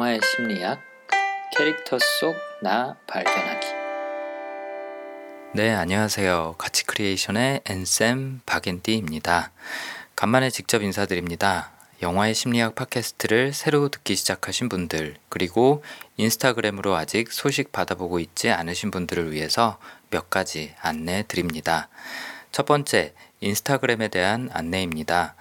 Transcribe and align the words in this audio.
영화의 0.00 0.20
심리학 0.24 0.80
캐릭터 1.54 1.98
속 1.98 2.34
나 2.62 2.96
발견하기. 3.06 3.66
네 5.52 5.74
안녕하세요. 5.74 6.54
가치 6.56 6.84
크리에이션의 6.86 7.60
앤쌤 7.66 8.40
박앤디입니다. 8.46 9.50
간만에 10.16 10.48
직접 10.48 10.80
인사드립니다. 10.80 11.72
영화의 12.00 12.34
심리학 12.34 12.76
팟캐스트를 12.76 13.52
새로 13.52 13.90
듣기 13.90 14.16
시작하신 14.16 14.70
분들 14.70 15.16
그리고 15.28 15.84
인스타그램으로 16.16 16.94
아직 16.96 17.30
소식 17.30 17.70
받아보고 17.70 18.20
있지 18.20 18.48
않으신 18.48 18.90
분들을 18.90 19.32
위해서 19.32 19.78
몇 20.08 20.30
가지 20.30 20.74
안내 20.80 21.24
드립니다. 21.28 21.90
첫 22.52 22.64
번째 22.64 23.12
인스타그램에 23.40 24.08
대한 24.08 24.48
안내입니다. 24.54 25.34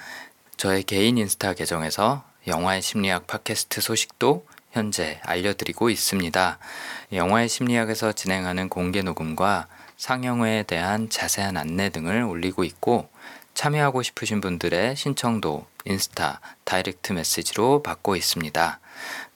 저의 0.57 0.84
개인 0.84 1.18
인스타 1.18 1.54
계정에서 1.54 2.29
영화의 2.48 2.82
심리학 2.82 3.28
팟캐스트 3.28 3.82
소식도 3.82 4.46
현재 4.71 5.20
알려드리고 5.24 5.89
있습니다. 5.89 6.60
영화의 7.14 7.50
심리학에서 7.50 8.12
진행하는 8.14 8.70
공개 8.70 9.02
녹음과 9.02 9.68
상영회에 9.98 10.64
대한 10.64 11.10
자세한 11.10 11.57
안내 11.57 11.89
등을 11.89 12.24
올리고 12.24 12.64
있고 12.64 13.10
참여하고 13.54 14.04
싶으신 14.04 14.39
분들의 14.39 14.96
신청도 14.96 15.65
인스타 15.86 16.39
direct 16.64 17.14
메시지로 17.14 17.84
받고 17.84 18.15
있습니다. 18.15 18.79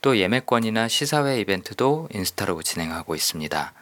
또 0.02 0.18
예매권이나 0.18 0.88
시사회 0.88 1.40
이벤트도 1.40 2.10
인스타로 2.14 2.62
진행하고 2.64 3.16
있습니다. 3.16 3.74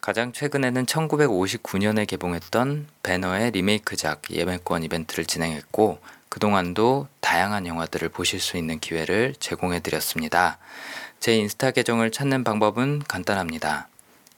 가장 0.00 0.32
최근에는 0.32 0.86
1959년에 0.86 2.06
개봉했던 2.06 2.88
벤허의 3.02 3.50
리메이크작 3.50 4.22
예매권 4.30 4.84
이벤트를 4.84 5.26
진행했고 5.26 5.98
그동안도 6.30 7.08
다양한 7.20 7.66
영화들을 7.66 8.08
보실 8.08 8.40
수 8.40 8.56
있는 8.56 8.78
기회를 8.78 9.34
제공해 9.40 9.80
드렸습니다. 9.80 10.58
제 11.18 11.36
인스타 11.36 11.72
계정을 11.72 12.12
찾는 12.12 12.44
방법은 12.44 13.02
간단합니다. 13.06 13.88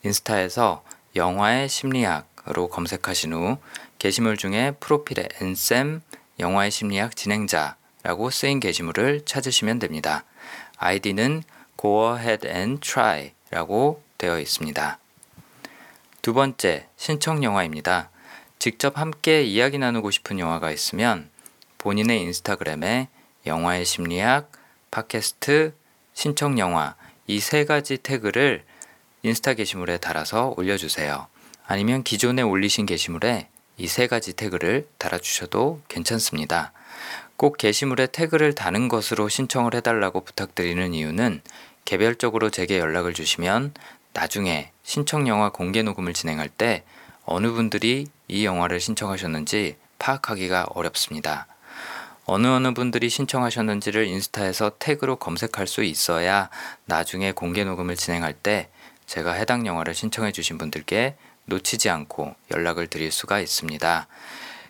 인스타에서 0.02 0.82
영화의 1.14 1.68
심리학으로 1.68 2.68
검색하신 2.68 3.34
후 3.34 3.58
게시물 3.98 4.38
중에 4.38 4.72
프로필에 4.80 5.28
엔쌤 5.40 6.00
영화의 6.40 6.70
심리학 6.70 7.14
진행자라고 7.14 8.30
쓰인 8.30 8.58
게시물을 8.58 9.26
찾으시면 9.26 9.78
됩니다. 9.78 10.24
아이디는 10.78 11.42
Go 11.78 12.16
Ahead 12.16 12.48
and 12.48 12.80
Try라고 12.80 14.02
되어 14.16 14.40
있습니다. 14.40 14.98
두 16.22 16.32
번째, 16.32 16.86
신청 16.96 17.44
영화입니다. 17.44 18.08
직접 18.58 18.96
함께 18.96 19.42
이야기 19.42 19.76
나누고 19.76 20.10
싶은 20.10 20.38
영화가 20.38 20.70
있으면 20.70 21.28
본인의 21.82 22.20
인스타그램에 22.22 23.08
영화의 23.44 23.84
심리학, 23.84 24.52
팟캐스트, 24.92 25.74
신청 26.14 26.58
영화 26.58 26.94
이 27.26 27.40
세 27.40 27.64
가지 27.64 27.98
태그를 27.98 28.62
인스타 29.22 29.54
게시물에 29.54 29.98
달아서 29.98 30.54
올려주세요. 30.56 31.26
아니면 31.66 32.02
기존에 32.04 32.42
올리신 32.42 32.86
게시물에 32.86 33.48
이 33.78 33.86
세 33.88 34.06
가지 34.06 34.32
태그를 34.32 34.86
달아주셔도 34.98 35.80
괜찮습니다. 35.88 36.72
꼭 37.36 37.56
게시물에 37.56 38.06
태그를 38.06 38.54
다는 38.54 38.86
것으로 38.88 39.28
신청을 39.28 39.74
해달라고 39.74 40.20
부탁드리는 40.20 40.94
이유는 40.94 41.42
개별적으로 41.84 42.50
제게 42.50 42.78
연락을 42.78 43.12
주시면 43.12 43.74
나중에 44.12 44.70
신청 44.84 45.26
영화 45.26 45.50
공개 45.50 45.82
녹음을 45.82 46.12
진행할 46.12 46.48
때 46.48 46.84
어느 47.24 47.50
분들이 47.50 48.06
이 48.28 48.44
영화를 48.44 48.78
신청하셨는지 48.78 49.76
파악하기가 49.98 50.66
어렵습니다. 50.74 51.46
어느 52.24 52.46
어느 52.46 52.72
분들이 52.72 53.08
신청하셨는지를 53.08 54.06
인스타에서 54.06 54.72
태그로 54.78 55.16
검색할 55.16 55.66
수 55.66 55.82
있어야 55.82 56.50
나중에 56.84 57.32
공개 57.32 57.64
녹음을 57.64 57.96
진행할 57.96 58.32
때 58.32 58.68
제가 59.06 59.32
해당 59.32 59.66
영화를 59.66 59.94
신청해 59.94 60.32
주신 60.32 60.56
분들께 60.56 61.16
놓치지 61.46 61.90
않고 61.90 62.34
연락을 62.52 62.86
드릴 62.86 63.10
수가 63.10 63.40
있습니다. 63.40 64.06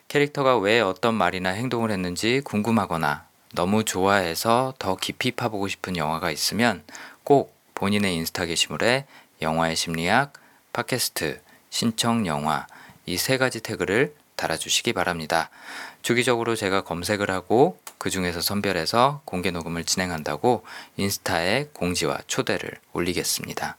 캐릭터가 0.09 0.57
왜 0.59 0.81
어떤 0.81 1.15
말이나 1.15 1.51
행동을 1.51 1.91
했는지 1.91 2.41
궁금하거나 2.45 3.27
너무 3.55 3.85
좋아해서 3.85 4.75
더 4.79 4.97
깊이 4.97 5.31
파보고 5.31 5.69
싶은 5.69 5.97
영화가 5.99 6.31
있으면 6.31 6.83
꼭 7.23 7.55
본인의 7.75 8.17
인스타 8.17 8.47
게시물에 8.47 9.05
영화의 9.43 9.77
심리학, 9.77 10.33
팟캐스트, 10.73 11.41
신청 11.69 12.27
영화 12.27 12.67
이 13.05 13.17
세 13.19 13.37
가지 13.37 13.61
태그를 13.61 14.15
달아주시기 14.37 14.93
바랍니다. 14.93 15.51
주기적으로 16.03 16.57
제가 16.57 16.83
검색을 16.83 17.31
하고 17.31 17.79
그 17.99 18.11
중에서 18.11 18.41
선별해서 18.41 19.23
공개 19.25 19.51
녹음을 19.51 19.85
진행한다고 19.85 20.65
인스타에 20.97 21.69
공지와 21.73 22.19
초대를 22.27 22.73
올리겠습니다. 22.93 23.77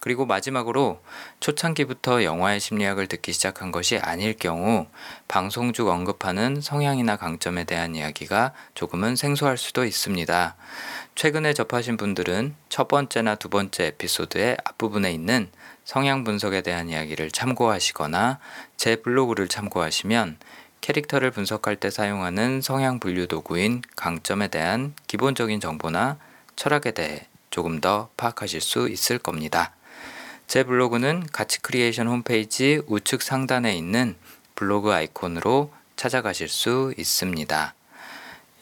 그리고 0.00 0.24
마지막으로 0.24 1.02
초창기부터 1.40 2.24
영화의 2.24 2.58
심리학을 2.58 3.06
듣기 3.06 3.32
시작한 3.32 3.70
것이 3.70 3.98
아닐 3.98 4.34
경우 4.34 4.86
방송 5.28 5.74
중 5.74 5.88
언급하는 5.88 6.62
성향이나 6.62 7.16
강점에 7.16 7.64
대한 7.64 7.94
이야기가 7.94 8.54
조금은 8.74 9.14
생소할 9.14 9.58
수도 9.58 9.84
있습니다. 9.84 10.56
최근에 11.16 11.52
접하신 11.52 11.98
분들은 11.98 12.54
첫 12.70 12.88
번째나 12.88 13.34
두 13.34 13.50
번째 13.50 13.88
에피소드의 13.88 14.56
앞부분에 14.64 15.12
있는 15.12 15.50
성향 15.84 16.24
분석에 16.24 16.62
대한 16.62 16.88
이야기를 16.88 17.30
참고하시거나 17.30 18.38
제 18.78 18.96
블로그를 18.96 19.48
참고하시면 19.48 20.38
캐릭터를 20.80 21.30
분석할 21.30 21.76
때 21.76 21.90
사용하는 21.90 22.60
성향 22.62 22.98
분류 22.98 23.26
도구인 23.26 23.82
강점에 23.96 24.48
대한 24.48 24.94
기본적인 25.06 25.60
정보나 25.60 26.18
철학에 26.56 26.92
대해 26.92 27.26
조금 27.50 27.80
더 27.80 28.08
파악하실 28.16 28.60
수 28.60 28.88
있을 28.88 29.18
겁니다. 29.18 29.72
제 30.46 30.64
블로그는 30.64 31.26
가치 31.32 31.60
크리에이션 31.60 32.08
홈페이지 32.08 32.80
우측 32.86 33.22
상단에 33.22 33.76
있는 33.76 34.16
블로그 34.54 34.92
아이콘으로 34.92 35.72
찾아가실 35.96 36.48
수 36.48 36.94
있습니다. 36.96 37.74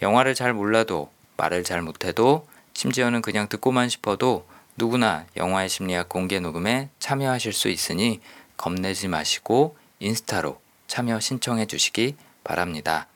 영화를 0.02 0.34
잘 0.34 0.52
몰라도 0.52 1.10
말을 1.36 1.64
잘 1.64 1.82
못해도 1.82 2.46
심지어는 2.74 3.22
그냥 3.22 3.48
듣고만 3.48 3.88
싶어도 3.88 4.46
누구나 4.76 5.26
영화의 5.36 5.68
심리학 5.68 6.08
공개 6.08 6.40
녹음에 6.40 6.90
참여하실 6.98 7.52
수 7.52 7.68
있으니 7.68 8.20
겁내지 8.56 9.08
마시고 9.08 9.76
인스타로 9.98 10.60
참여 10.88 11.20
신청해 11.20 11.66
주시기 11.66 12.16
바랍니다. 12.42 13.06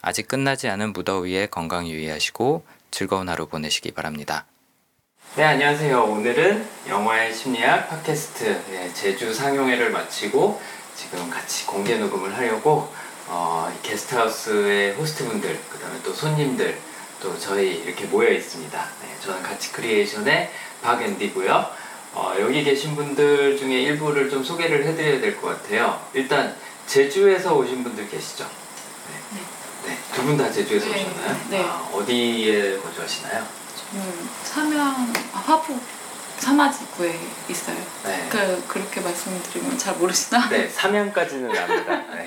아직 0.00 0.26
끝나지 0.26 0.68
않은 0.68 0.92
무더위에 0.92 1.46
건강 1.46 1.86
유의하시고 1.86 2.64
즐거운 2.90 3.28
하루 3.28 3.46
보내시기 3.46 3.92
바랍니다. 3.92 4.46
네, 5.36 5.44
안녕하세요. 5.44 6.02
오늘은 6.04 6.66
영화의 6.88 7.32
심리학 7.34 7.88
팟캐스트 7.88 8.64
네, 8.70 8.92
제주 8.94 9.32
상영회를 9.32 9.90
마치고 9.90 10.60
지금 10.96 11.30
같이 11.30 11.66
공개 11.66 11.96
녹음을 11.96 12.36
하려고 12.36 12.92
어, 13.28 13.72
게스트하우스의 13.82 14.94
호스트분들, 14.94 15.60
그 15.70 15.78
다음에 15.78 16.00
또 16.02 16.12
손님들, 16.12 16.76
또 17.20 17.38
저희 17.38 17.76
이렇게 17.76 18.04
모여 18.06 18.30
있습니다. 18.30 18.88
네, 19.02 19.16
저는 19.20 19.42
가치 19.42 19.72
크리에이션의 19.72 20.50
박앤디고요. 20.82 21.70
어, 22.14 22.34
여기 22.40 22.62
계신 22.64 22.94
분들 22.96 23.56
중에 23.56 23.80
일부를 23.80 24.28
좀 24.28 24.42
소개를 24.42 24.84
해드려야 24.84 25.20
될 25.20 25.40
것 25.40 25.62
같아요. 25.62 25.98
일단 26.12 26.54
제주에서 26.86 27.54
오신 27.54 27.82
분들 27.84 28.08
계시죠? 28.08 28.48
네. 29.34 29.40
네. 29.86 29.98
두 30.14 30.22
분 30.22 30.36
다 30.36 30.50
제주에서 30.50 30.86
네. 30.86 30.92
오셨나요? 31.04 31.40
네. 31.50 31.64
아, 31.64 31.88
어디에 31.92 32.78
거주하시나요? 32.78 33.46
저는 33.92 34.28
삼양 34.44 35.12
화북 35.32 35.80
삼화지구에 36.38 37.18
있어요. 37.48 37.76
네. 38.04 38.28
그 38.30 38.64
그렇게 38.66 39.00
말씀드리면 39.00 39.78
잘 39.78 39.94
모르시나? 39.96 40.48
네, 40.48 40.68
삼양까지는 40.68 41.50
압니다. 41.56 41.96
네. 42.14 42.26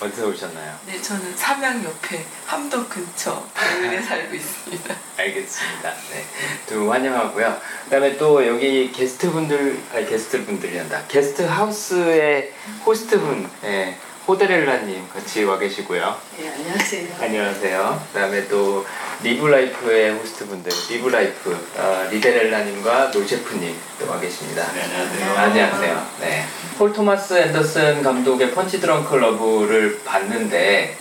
어디서 0.00 0.26
오셨나요? 0.26 0.78
네, 0.86 1.00
저는 1.00 1.36
삼양 1.36 1.84
옆에 1.84 2.26
함덕 2.46 2.88
근처 2.90 3.46
마을에 3.54 4.02
살고 4.02 4.34
있습니다. 4.34 4.94
알겠습니다. 5.26 5.92
네. 6.12 6.24
두분 6.66 6.90
환영하고요. 6.90 7.56
그 7.84 7.90
다음에 7.90 8.16
또 8.16 8.46
여기 8.46 8.90
게스트분들, 8.92 9.78
아니 9.94 10.08
게스트분들이란다. 10.08 11.02
게스트 11.08 11.42
하우스의 11.42 12.52
호스트분, 12.84 13.48
예, 13.64 13.96
호데렐라님 14.28 15.08
같이 15.08 15.44
와 15.44 15.58
계시고요. 15.58 16.16
네, 16.38 16.48
안녕하세요. 16.48 17.08
안녕하세요. 17.20 18.06
그다음에 18.12 18.48
또 18.48 18.84
리브라이프의 19.22 20.10
호스트분들, 20.14 20.72
리브라이프 20.90 21.68
어, 21.76 22.08
리데렐라님과 22.10 23.10
노셰프님 23.14 23.74
또 24.00 24.06
와 24.10 24.20
계십니다. 24.20 24.64
네, 24.74 24.82
안녕하세요. 24.82 25.38
안녕하세요. 25.38 26.06
네. 26.20 26.44
폴 26.78 26.92
토마스 26.92 27.34
앤더슨 27.34 28.02
감독의 28.02 28.50
펀치 28.52 28.80
드렁크 28.80 29.14
러브를 29.14 30.00
봤는데 30.04 30.96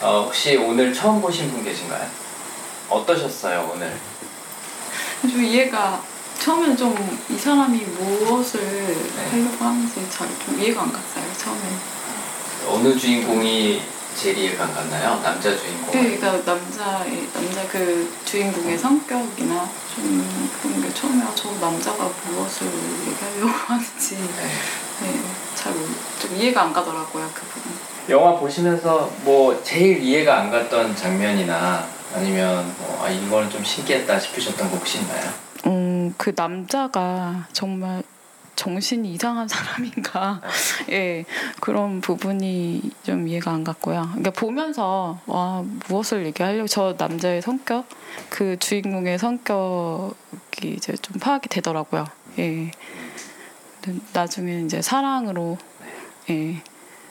어, 0.00 0.22
혹시 0.24 0.56
오늘 0.56 0.92
처음 0.94 1.20
보신 1.20 1.50
분 1.52 1.62
계신가요? 1.62 2.06
어떠셨어요 2.90 3.70
오늘? 3.74 3.92
좀 5.22 5.42
이해가 5.44 6.02
처음에는 6.40 6.76
좀 6.76 7.20
이 7.30 7.38
사람이 7.38 7.78
무엇을 7.78 8.60
하려고 9.30 9.64
하는지 9.64 10.06
잘 10.10 10.26
좀 10.44 10.60
이해가 10.60 10.82
안 10.82 10.92
갔어요 10.92 11.24
처음에. 11.38 11.60
어느 12.68 12.98
주인공이 12.98 13.80
제일 14.16 14.36
이해가 14.38 14.64
안 14.64 14.74
갔나요? 14.74 15.20
남자 15.22 15.56
주인공. 15.56 15.90
그러니까 15.92 16.32
남자의 16.44 17.28
남자 17.32 17.66
그 17.68 18.12
주인공의 18.24 18.76
성격이나 18.76 19.68
좀 19.94 20.50
그런 20.60 20.82
게 20.82 20.92
처음에 20.92 21.22
아, 21.22 21.32
저 21.34 21.50
남자가 21.60 22.10
무엇을 22.26 22.66
얘기하려고 23.06 23.48
하는지 23.66 24.16
네. 24.16 24.50
네, 25.02 25.20
잘좀 25.54 26.36
이해가 26.36 26.62
안 26.62 26.72
가더라고요 26.72 27.30
그 27.32 27.42
부분. 27.46 27.72
영화 28.08 28.34
보시면서 28.38 29.10
뭐 29.22 29.62
제일 29.62 30.02
이해가 30.02 30.38
안 30.40 30.50
갔던 30.50 30.96
장면이나 30.96 31.86
아니면 32.14 32.74
뭐, 32.78 33.04
아, 33.04 33.08
이거는 33.10 33.50
좀 33.50 33.62
신기했다 33.62 34.18
싶으셨던 34.18 34.70
거 34.70 34.76
혹시 34.76 34.98
있나요? 34.98 35.30
음, 35.66 36.14
그 36.16 36.32
남자가 36.34 37.46
정말 37.52 38.02
정신이 38.56 39.12
이상한 39.12 39.46
사람인가. 39.48 40.40
예, 40.90 41.24
그런 41.60 42.00
부분이 42.00 42.90
좀 43.04 43.28
이해가 43.28 43.52
안 43.52 43.64
갔고요. 43.64 44.02
그러니까 44.10 44.30
보면서, 44.32 45.18
와, 45.26 45.64
무엇을 45.88 46.26
얘기하려고, 46.26 46.66
저 46.66 46.94
남자의 46.98 47.40
성격, 47.42 47.86
그 48.28 48.58
주인공의 48.58 49.18
성격이 49.18 50.74
이제 50.76 50.94
좀 51.00 51.18
파악이 51.20 51.48
되더라고요. 51.48 52.06
예. 52.38 52.70
나중에 54.12 54.60
이제 54.62 54.82
사랑으로, 54.82 55.56
예. 56.28 56.62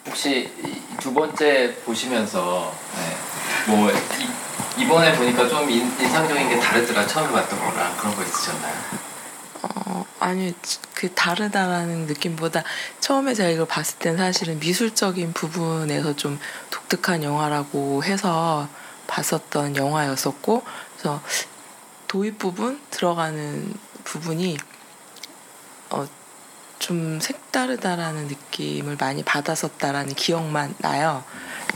혹시 0.06 0.50
이- 0.64 0.98
두 1.00 1.14
번째 1.14 1.76
보시면서 1.86 2.72
네, 2.96 3.72
뭐 3.74 3.90
이, 3.90 3.94
이번에 4.78 5.16
보니까 5.16 5.48
좀 5.48 5.70
인, 5.70 5.86
인상적인 6.00 6.50
게 6.50 6.60
다르더라 6.60 7.06
처음에 7.08 7.32
봤던 7.32 7.60
거랑 7.60 7.98
그런 7.98 8.16
거 8.16 8.24
있으셨나요? 8.24 8.76
어, 9.62 10.06
아니 10.20 10.54
그 10.94 11.14
다르다라는 11.14 12.06
느낌보다 12.08 12.64
처음에 13.00 13.34
제가 13.34 13.50
이걸 13.50 13.66
봤을 13.66 13.98
땐 14.00 14.18
사실은 14.18 14.60
미술적인 14.60 15.34
부분에서 15.34 16.16
좀 16.16 16.40
독특한 16.70 17.24
영화라고 17.24 18.04
해서 18.04 18.68
봤었던 19.08 19.76
영화였었고 19.76 20.64
그래서 20.94 21.22
도입 22.08 22.38
부분 22.38 22.80
들어가는 22.92 23.74
부분이 24.04 24.58
어, 25.90 26.08
좀 26.80 27.20
색다르다라는 27.20 28.28
느낌을 28.28 28.98
많이 29.00 29.22
받았었다라는 29.24 30.16
기억만 30.16 30.74
나요. 30.80 31.24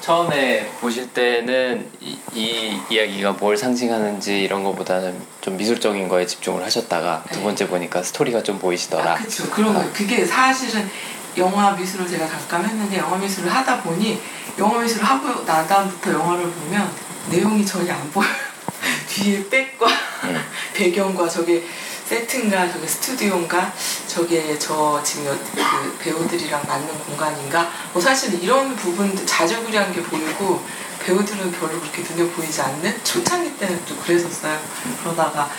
처음에 0.02 0.68
보실 0.82 1.14
때는 1.14 1.90
이, 2.02 2.18
이 2.34 2.78
이야기가 2.90 3.34
뭘 3.34 3.56
상징하는지 3.56 4.42
이런 4.42 4.64
거보다는 4.64 5.16
좀 5.42 5.56
미술적인 5.56 6.08
거에 6.08 6.26
집중을 6.26 6.64
하셨다가 6.64 7.24
두 7.32 7.38
네. 7.38 7.44
번째 7.44 7.68
보니까 7.68 8.02
스토리가 8.02 8.44
좀 8.44 8.60
보이시더라. 8.60 9.12
아, 9.12 9.16
그렇죠. 9.16 9.50
그런 9.50 9.74
거 9.74 9.84
그게 9.94 10.26
사실은 10.26 10.90
영화 11.38 11.72
미술을 11.72 12.08
제가 12.08 12.28
잠깐 12.28 12.66
했는데 12.66 12.98
영화 12.98 13.18
미술을 13.18 13.54
하다 13.54 13.82
보니 13.84 14.20
영화 14.58 14.82
미술을 14.82 15.06
하고 15.06 15.44
나다음부터 15.44 16.12
영화를 16.12 16.50
보면 16.50 16.92
내용이 17.30 17.66
전혀 17.66 17.94
안 17.94 18.12
보여요. 18.12 18.30
뒤에 19.08 19.48
백과 19.50 19.88
음. 20.24 20.44
배경과 20.74 21.30
저게 21.30 21.64
세트인가 22.06 22.72
저게 22.72 22.86
스튜디오인가? 22.88 23.72
저게 24.08 24.58
저 24.60 25.02
지금 25.04 25.28
여- 25.28 25.38
그 25.56 25.98
배우들이랑 26.00 26.62
맞는 26.68 26.88
공간인가? 27.06 27.70
뭐 27.94 28.02
사실 28.02 28.42
이런 28.44 28.76
부분들 28.76 29.26
자주구리한 29.26 29.94
게 29.94 30.02
보이고 30.04 30.64
배우들은 31.00 31.52
별로 31.52 31.80
그렇게 31.80 32.02
눈에 32.04 32.30
보이지 32.32 32.62
않는 32.62 33.04
초창기 33.04 33.58
때는 33.58 33.84
또 33.86 33.96
그랬었어요. 33.98 34.60
그러다가 35.02 35.50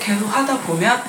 계속 0.00 0.26
하다 0.26 0.58
보면 0.60 1.02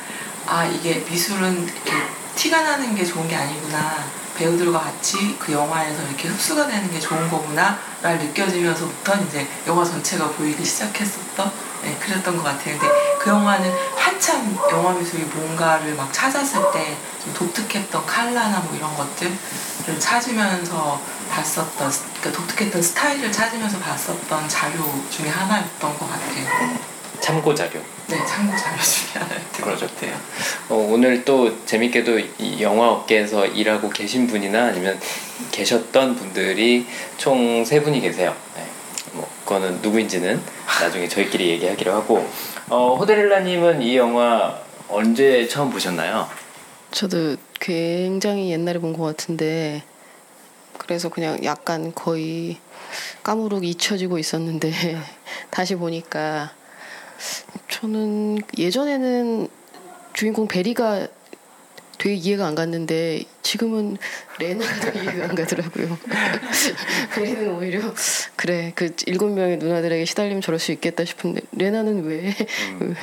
아 0.47 0.65
이게 0.65 1.03
미술은 1.09 1.63
이렇게 1.63 1.91
티가 2.35 2.61
나는 2.61 2.95
게 2.95 3.05
좋은 3.05 3.27
게 3.27 3.35
아니구나. 3.35 4.03
배우들과 4.35 4.79
같이 4.79 5.37
그 5.39 5.53
영화에서 5.53 6.03
이렇게 6.03 6.27
흡수가 6.27 6.67
되는 6.67 6.91
게 6.91 6.99
좋은 6.99 7.29
거구나 7.29 7.79
를 8.01 8.17
느껴지면서부터 8.19 9.15
이제 9.23 9.47
영화 9.65 9.83
전체가 9.85 10.27
보이기 10.31 10.63
시작했었던 10.63 11.51
네, 11.83 11.97
그랬던 12.01 12.35
것 12.35 12.43
같아요. 12.43 12.77
근데 12.77 12.93
그 13.25 13.31
영화는 13.31 13.73
한참 13.95 14.55
영화 14.69 14.93
미술이 14.93 15.23
뭔가를 15.23 15.95
막 15.95 16.13
찾았을 16.13 16.61
때좀 16.71 17.33
독특했던 17.33 18.05
칼라나 18.05 18.59
뭐 18.59 18.75
이런 18.77 18.95
것들을 18.95 19.99
찾으면서 19.99 21.01
봤었던 21.31 21.91
그러니까 22.21 22.31
독특했던 22.31 22.81
스타일을 22.83 23.31
찾으면서 23.31 23.79
봤었던 23.79 24.47
자료 24.47 24.83
중에 25.09 25.27
하나였던 25.27 25.97
것 25.97 26.07
같아요. 26.07 26.77
참고 27.19 27.55
자료. 27.55 27.81
네, 28.05 28.23
참고 28.27 28.55
자료 28.55 28.79
중에 28.79 29.23
하나였던. 29.23 29.61
것 29.65 29.79
같아요. 29.79 30.15
어, 30.69 30.75
오늘 30.91 31.25
또 31.25 31.65
재밌게도 31.65 32.19
이 32.37 32.61
영화 32.61 32.89
업계에서 32.89 33.47
일하고 33.47 33.89
계신 33.89 34.27
분이나 34.27 34.65
아니면 34.65 34.99
계셨던 35.51 36.15
분들이 36.15 36.87
총 37.17 37.65
세 37.65 37.81
분이 37.81 38.01
계세요. 38.01 38.35
네. 38.55 38.67
뭐 39.45 39.59
그거는 39.59 39.81
누구인지는 39.81 40.41
나중에 40.81 41.07
저희끼리 41.07 41.49
얘기하기로 41.49 41.93
하고 41.93 42.27
어, 42.69 42.95
호데릴라님은 42.95 43.81
이 43.83 43.95
영화 43.95 44.59
언제 44.89 45.47
처음 45.47 45.69
보셨나요? 45.69 46.27
저도 46.91 47.35
굉장히 47.59 48.51
옛날에 48.51 48.79
본 48.79 48.93
것 48.93 49.03
같은데 49.03 49.83
그래서 50.77 51.09
그냥 51.09 51.43
약간 51.43 51.93
거의 51.93 52.57
까무룩 53.23 53.63
잊혀지고 53.65 54.17
있었는데 54.17 54.71
다시 55.51 55.75
보니까 55.75 56.51
저는 57.69 58.39
예전에는 58.57 59.47
주인공 60.13 60.47
베리가 60.47 61.07
되게 61.97 62.15
이해가 62.15 62.47
안 62.47 62.55
갔는데 62.55 63.23
지금은 63.41 63.97
레나가 64.39 64.91
더 64.91 64.99
이해가 64.99 65.29
안 65.29 65.35
가더라고요. 65.35 65.97
베리는 67.15 67.55
오히려 67.55 67.81
그래 68.35 68.71
그 68.75 68.95
일곱 69.05 69.29
명의 69.29 69.57
누나들에게 69.57 70.05
시달리면 70.05 70.41
저럴 70.41 70.59
수 70.59 70.71
있겠다 70.71 71.05
싶은데 71.05 71.41
레나는 71.51 72.03
왜 72.05 72.35
음. 72.81 72.95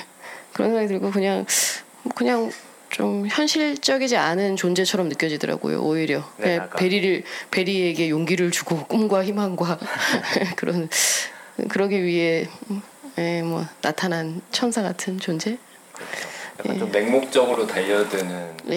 그런 0.53 0.71
생각이 0.71 0.89
들고 0.89 1.11
그냥 1.11 1.47
그냥 2.15 2.51
좀 2.91 3.27
현실적이지 3.27 4.17
않은 4.17 4.57
존재처럼 4.57 5.09
느껴지더라고요. 5.09 5.81
오히려 5.83 6.19
네, 6.37 6.57
그냥. 6.59 6.71
베리를 6.77 7.23
베리에게 7.51 8.11
용기를 8.11 8.51
주고 8.51 8.85
꿈과 8.87 9.25
희망과 9.25 9.79
그런 10.57 10.89
그러기 11.71 12.03
위해 12.05 12.47
예, 13.19 13.43
뭐 13.43 13.67
나타난 13.81 14.43
천사 14.51 14.83
같은 14.83 15.19
존재. 15.19 15.59
약간 16.59 16.75
예. 16.75 16.79
좀 16.79 16.91
맹목적으로 16.91 17.67
달려드는 17.67 18.53
예, 18.71 18.75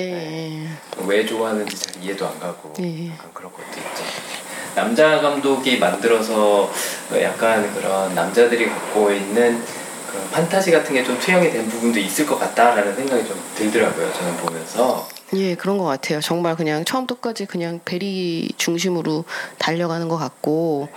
예. 0.64 0.68
왜 1.06 1.26
좋아하는지 1.26 1.76
잘 1.78 2.04
이해도 2.04 2.26
안 2.28 2.40
가고 2.40 2.74
예. 2.80 3.10
약간 3.12 3.30
그런 3.34 3.52
것도 3.52 3.64
있죠. 3.68 4.04
남자 4.76 5.22
감독이 5.22 5.78
만들어서 5.78 6.70
약간 7.22 7.74
그런 7.74 8.14
남자들이 8.14 8.68
갖고 8.68 9.12
있는 9.12 9.64
그런 10.10 10.30
판타지 10.32 10.72
같은 10.72 10.94
게 10.94 11.04
좀 11.04 11.18
투영이 11.20 11.50
된 11.52 11.68
부분도 11.70 12.00
있을 12.00 12.26
것 12.26 12.38
같다라는 12.40 12.96
생각이 12.96 13.26
좀 13.28 13.42
들더라고요. 13.56 14.12
저는 14.14 14.38
보면서 14.38 15.08
예, 15.34 15.56
그런 15.56 15.78
것 15.78 15.86
같아요. 15.86 16.20
정말 16.22 16.56
그냥 16.56 16.84
처음부터까지 16.86 17.46
그냥 17.46 17.80
베리 17.86 18.50
중심으로 18.58 19.26
달려가는 19.58 20.08
것 20.08 20.18
같고 20.18 20.88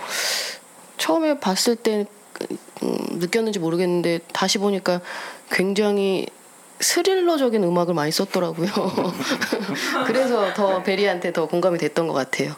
처음에 0.97 1.39
봤을 1.39 1.75
때 1.75 2.05
음, 2.83 2.97
느꼈는지 3.19 3.59
모르겠는데 3.59 4.19
다시 4.33 4.57
보니까 4.57 5.01
굉장히 5.51 6.27
스릴러적인 6.79 7.63
음악을 7.63 7.93
많이 7.93 8.11
썼더라고요. 8.11 8.69
그래서 10.07 10.53
더 10.53 10.81
베리한테 10.83 11.33
더 11.33 11.47
공감이 11.47 11.77
됐던 11.77 12.07
것 12.07 12.13
같아요. 12.13 12.55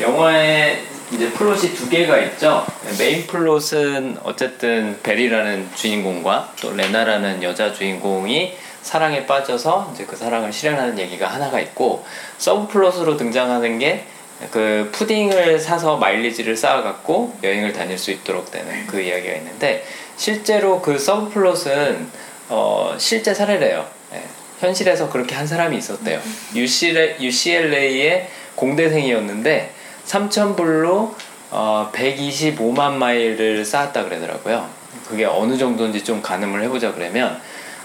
영화에 0.00 0.82
이제 1.12 1.30
플롯이 1.30 1.74
두 1.74 1.88
개가 1.88 2.18
있죠. 2.18 2.66
메인 2.98 3.26
플롯은 3.26 4.18
어쨌든 4.24 4.98
베리라는 5.02 5.70
주인공과 5.74 6.54
또 6.60 6.72
레나라는 6.72 7.42
여자 7.42 7.72
주인공이 7.72 8.54
사랑에 8.82 9.26
빠져서 9.26 9.92
이제 9.94 10.04
그 10.04 10.16
사랑을 10.16 10.52
실현하는 10.52 10.98
얘기가 10.98 11.26
하나가 11.28 11.60
있고 11.60 12.04
서브 12.38 12.68
플롯으로 12.68 13.16
등장하는 13.16 13.78
게 13.78 14.06
그 14.50 14.90
푸딩을 14.92 15.58
사서 15.58 15.96
마일리지를 15.96 16.56
쌓아갖고 16.56 17.38
여행을 17.42 17.72
다닐 17.72 17.96
수 17.96 18.10
있도록 18.10 18.50
되는 18.50 18.86
그 18.86 19.00
이야기가 19.00 19.34
있는데 19.34 19.84
실제로 20.16 20.80
그 20.82 20.98
서브 20.98 21.30
플롯은 21.30 22.10
어, 22.48 22.94
실제 22.98 23.34
사례래요. 23.34 23.86
예. 24.14 24.22
현실에서 24.60 25.10
그렇게 25.10 25.34
한 25.34 25.46
사람이 25.46 25.76
있었대요. 25.76 26.20
UCLA, 26.54 27.16
UCLA의 27.20 28.28
공대생이었는데 28.54 29.72
3,000불로 30.06 31.14
어, 31.50 31.90
125만 31.92 32.92
마일을 32.92 33.64
쌓았다 33.64 34.04
그러더라고요. 34.04 34.68
그게 35.08 35.24
어느 35.24 35.56
정도인지 35.56 36.02
좀 36.04 36.22
가늠을 36.22 36.62
해보자 36.64 36.92
그러면 36.92 37.40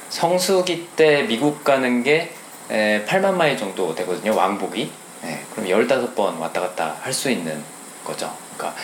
성수기 0.09 0.89
때 0.95 1.23
미국 1.23 1.63
가는 1.63 2.03
게 2.03 2.31
에, 2.69 3.03
8만 3.05 3.33
마일 3.33 3.57
정도 3.57 3.93
되거든요. 3.95 4.35
왕복이. 4.35 4.91
예, 5.25 5.39
그럼 5.53 5.67
15번 5.67 6.39
왔다 6.39 6.61
갔다 6.61 6.95
할 7.01 7.13
수 7.13 7.29
있는 7.29 7.61
거죠. 8.03 8.33
그러니까 8.57 8.79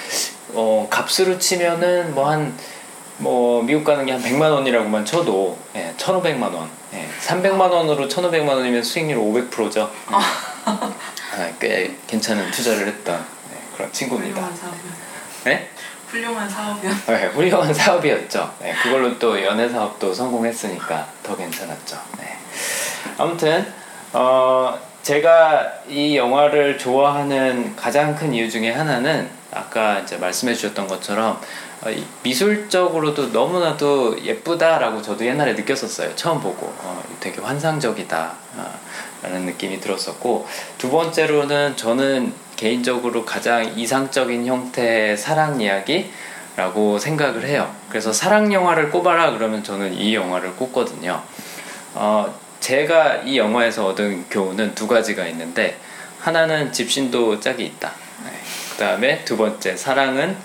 어, 0.54 0.88
값으로 0.90 1.40
치면은 1.40 2.14
뭐한 2.14 2.56
뭐 3.20 3.64
미국 3.64 3.84
가는 3.84 4.06
게 4.06 4.12
한 4.12 4.22
100만 4.22 4.42
원이라고만 4.52 5.06
쳐도 5.06 5.58
예, 5.76 5.94
1,500만 5.98 6.44
원. 6.54 6.70
예, 6.94 7.08
300만 7.22 7.60
원으로 7.72 8.08
1,500만 8.08 8.48
원이면 8.50 8.84
수익률 8.84 9.18
500%죠. 9.18 9.92
아, 10.12 11.50
꽤 11.60 11.96
괜찮은 12.08 12.50
투자를 12.52 12.88
했던 12.88 13.18
네, 13.52 13.58
그런 13.76 13.92
친구입니다. 13.92 14.42
훌륭한 14.42 14.56
사람. 14.58 14.76
네? 15.44 15.70
훌륭한 16.08 16.50
사업이요. 16.50 16.92
네, 17.08 17.26
훌륭한 17.28 17.74
사업이었죠. 17.74 18.54
네, 18.60 18.74
그걸로 18.82 19.18
또 19.20 19.44
연애 19.44 19.68
사업도 19.68 20.14
성공했으니까 20.14 21.08
더 21.24 21.36
괜찮았죠. 21.36 21.98
네. 22.20 22.38
아무튼 23.18 23.74
어, 24.14 24.80
제가 25.04 25.70
이 25.90 26.16
영화를 26.18 26.78
좋아하는 26.78 27.76
가장 27.76 28.16
큰 28.16 28.34
이유 28.34 28.50
중에 28.50 28.72
하나는 28.72 29.30
아까 29.54 30.00
이제 30.00 30.18
말씀해 30.18 30.54
주셨던 30.54 30.88
것처럼 30.88 31.32
어, 31.32 31.40
미술적으로도 32.24 33.28
너무나도 33.28 34.24
예쁘다라고 34.24 35.02
저도 35.02 35.26
옛날에 35.26 35.54
느꼈었어요. 35.54 36.16
처음 36.16 36.42
보고 36.42 36.68
어, 36.80 37.04
되게 37.20 37.40
환상적이다 37.40 38.34
어, 38.56 38.80
라는 39.22 39.46
느낌이 39.46 39.80
들었었고 39.80 40.48
두 40.78 40.90
번째로는 40.90 41.78
저는 41.78 42.34
개인적으로 42.56 43.24
가장 43.26 43.78
이상적인 43.78 44.46
형태의 44.46 45.18
사랑 45.18 45.62
이야기라고 45.62 46.98
생각을 46.98 47.46
해요. 47.46 47.74
그래서 47.90 48.12
사랑 48.12 48.52
영화를 48.52 48.90
꼽아라 48.90 49.32
그러면 49.32 49.64
저는 49.64 49.94
이 49.94 50.16
영화를 50.16 50.56
꼽거든요. 50.56 51.22
어, 51.94 52.34
제가 52.60 53.18
이 53.18 53.38
영화에서 53.38 53.86
얻은 53.88 54.30
교훈은 54.30 54.74
두 54.74 54.88
가지가 54.88 55.28
있는데 55.28 55.78
하나는 56.20 56.74
집신도 56.74 57.40
짝이 57.40 57.66
있다. 57.66 57.92
네. 58.26 58.32
그 58.72 58.78
다음에 58.78 59.24
두 59.24 59.38
번째 59.38 59.78
사랑은 59.78 60.36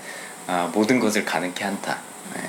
아, 0.47 0.69
모든 0.73 0.99
것을 0.99 1.25
가능케 1.25 1.63
한다. 1.63 1.99
네. 2.35 2.41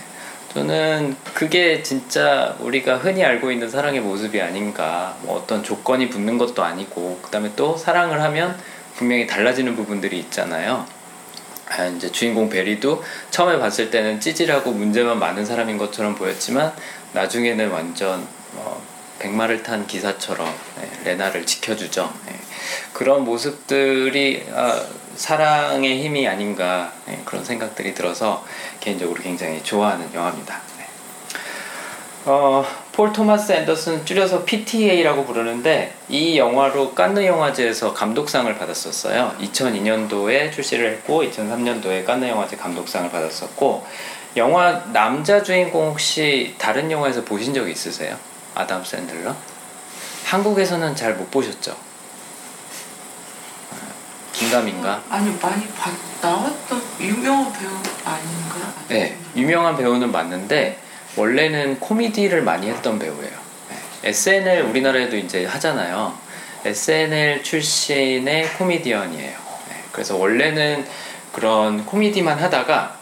저는 0.52 1.16
그게 1.34 1.82
진짜 1.82 2.56
우리가 2.60 2.98
흔히 2.98 3.24
알고 3.24 3.50
있는 3.50 3.68
사랑의 3.68 4.00
모습이 4.00 4.40
아닌가. 4.40 5.16
뭐 5.22 5.36
어떤 5.36 5.62
조건이 5.62 6.08
붙는 6.08 6.38
것도 6.38 6.62
아니고, 6.62 7.20
그 7.22 7.30
다음에 7.30 7.50
또 7.56 7.76
사랑을 7.76 8.20
하면 8.22 8.58
분명히 8.96 9.26
달라지는 9.26 9.74
부분들이 9.76 10.18
있잖아요. 10.20 10.86
아, 11.68 11.86
이제 11.86 12.10
주인공 12.10 12.48
베리도 12.48 13.02
처음에 13.30 13.58
봤을 13.58 13.90
때는 13.90 14.20
찌질하고 14.20 14.72
문제만 14.72 15.18
많은 15.18 15.44
사람인 15.44 15.78
것처럼 15.78 16.14
보였지만 16.14 16.72
나중에는 17.12 17.70
완전 17.70 18.26
어, 18.54 18.80
백마를 19.18 19.62
탄 19.62 19.86
기사처럼 19.86 20.46
네, 20.80 20.90
레나를 21.04 21.46
지켜주죠. 21.46 22.12
네. 22.26 22.43
그런 22.92 23.24
모습들이 23.24 24.46
아, 24.54 24.82
사랑의 25.16 26.02
힘이 26.02 26.26
아닌가 26.26 26.92
네, 27.06 27.20
그런 27.24 27.44
생각들이 27.44 27.94
들어서 27.94 28.44
개인적으로 28.80 29.22
굉장히 29.22 29.62
좋아하는 29.62 30.12
영화입니다. 30.12 30.60
네. 30.78 30.86
어, 32.26 32.64
폴 32.92 33.12
토마스 33.12 33.52
앤더슨 33.52 34.06
줄여서 34.06 34.44
PTA라고 34.44 35.24
부르는데 35.24 35.94
이 36.08 36.38
영화로 36.38 36.94
깐느 36.94 37.24
영화제에서 37.24 37.92
감독상을 37.92 38.52
받았었어요. 38.56 39.36
2002년도에 39.40 40.52
출시를 40.52 40.92
했고 40.92 41.22
2003년도에 41.24 42.04
깐느 42.06 42.26
영화제 42.26 42.56
감독상을 42.56 43.10
받았었고 43.10 43.84
영화 44.36 44.82
남자 44.92 45.42
주인공 45.42 45.90
혹시 45.90 46.54
다른 46.58 46.90
영화에서 46.90 47.24
보신 47.24 47.54
적 47.54 47.68
있으세요? 47.68 48.16
아담 48.54 48.84
샌들러? 48.84 49.34
한국에서는 50.24 50.96
잘 50.96 51.14
못 51.16 51.30
보셨죠? 51.30 51.76
긴가민가? 54.44 55.02
아니 55.08 55.30
많이 55.40 55.66
봤, 55.68 55.92
나왔던 56.20 56.82
유명한 57.00 57.52
배우 57.52 57.70
아닌가? 58.04 58.74
네, 58.88 59.16
유명한 59.36 59.76
배우는 59.76 60.12
맞는데 60.12 60.78
원래는 61.16 61.80
코미디를 61.80 62.42
많이 62.42 62.68
했던 62.68 62.98
배우예요. 62.98 63.32
네. 63.70 64.08
SNL 64.10 64.62
우리나라에도 64.62 65.16
이제 65.16 65.46
하잖아요. 65.46 66.14
SNL 66.64 67.42
출신의 67.42 68.54
코미디언이에요. 68.58 69.38
네. 69.68 69.76
그래서 69.92 70.16
원래는 70.16 70.86
그런 71.32 71.84
코미디만 71.86 72.38
하다가 72.38 72.98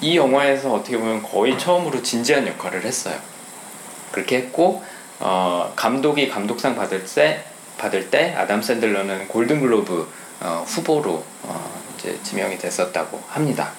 이 0.00 0.16
영화에서 0.16 0.74
어떻게 0.74 0.96
보면 0.96 1.22
거의 1.22 1.58
처음으로 1.58 2.02
진지한 2.02 2.46
역할을 2.46 2.84
했어요. 2.84 3.16
그렇게 4.12 4.36
했고 4.36 4.82
어, 5.20 5.72
감독이 5.74 6.28
감독상 6.28 6.76
받을 6.76 7.04
때 7.04 7.44
받을 7.78 8.10
때 8.10 8.34
아담 8.36 8.60
샌들러는 8.60 9.28
골든글로브 9.28 10.08
어, 10.40 10.64
후보로 10.66 11.24
어, 11.42 11.82
이제 11.96 12.18
지명이 12.22 12.58
됐었다고 12.58 13.22
합니다. 13.28 13.72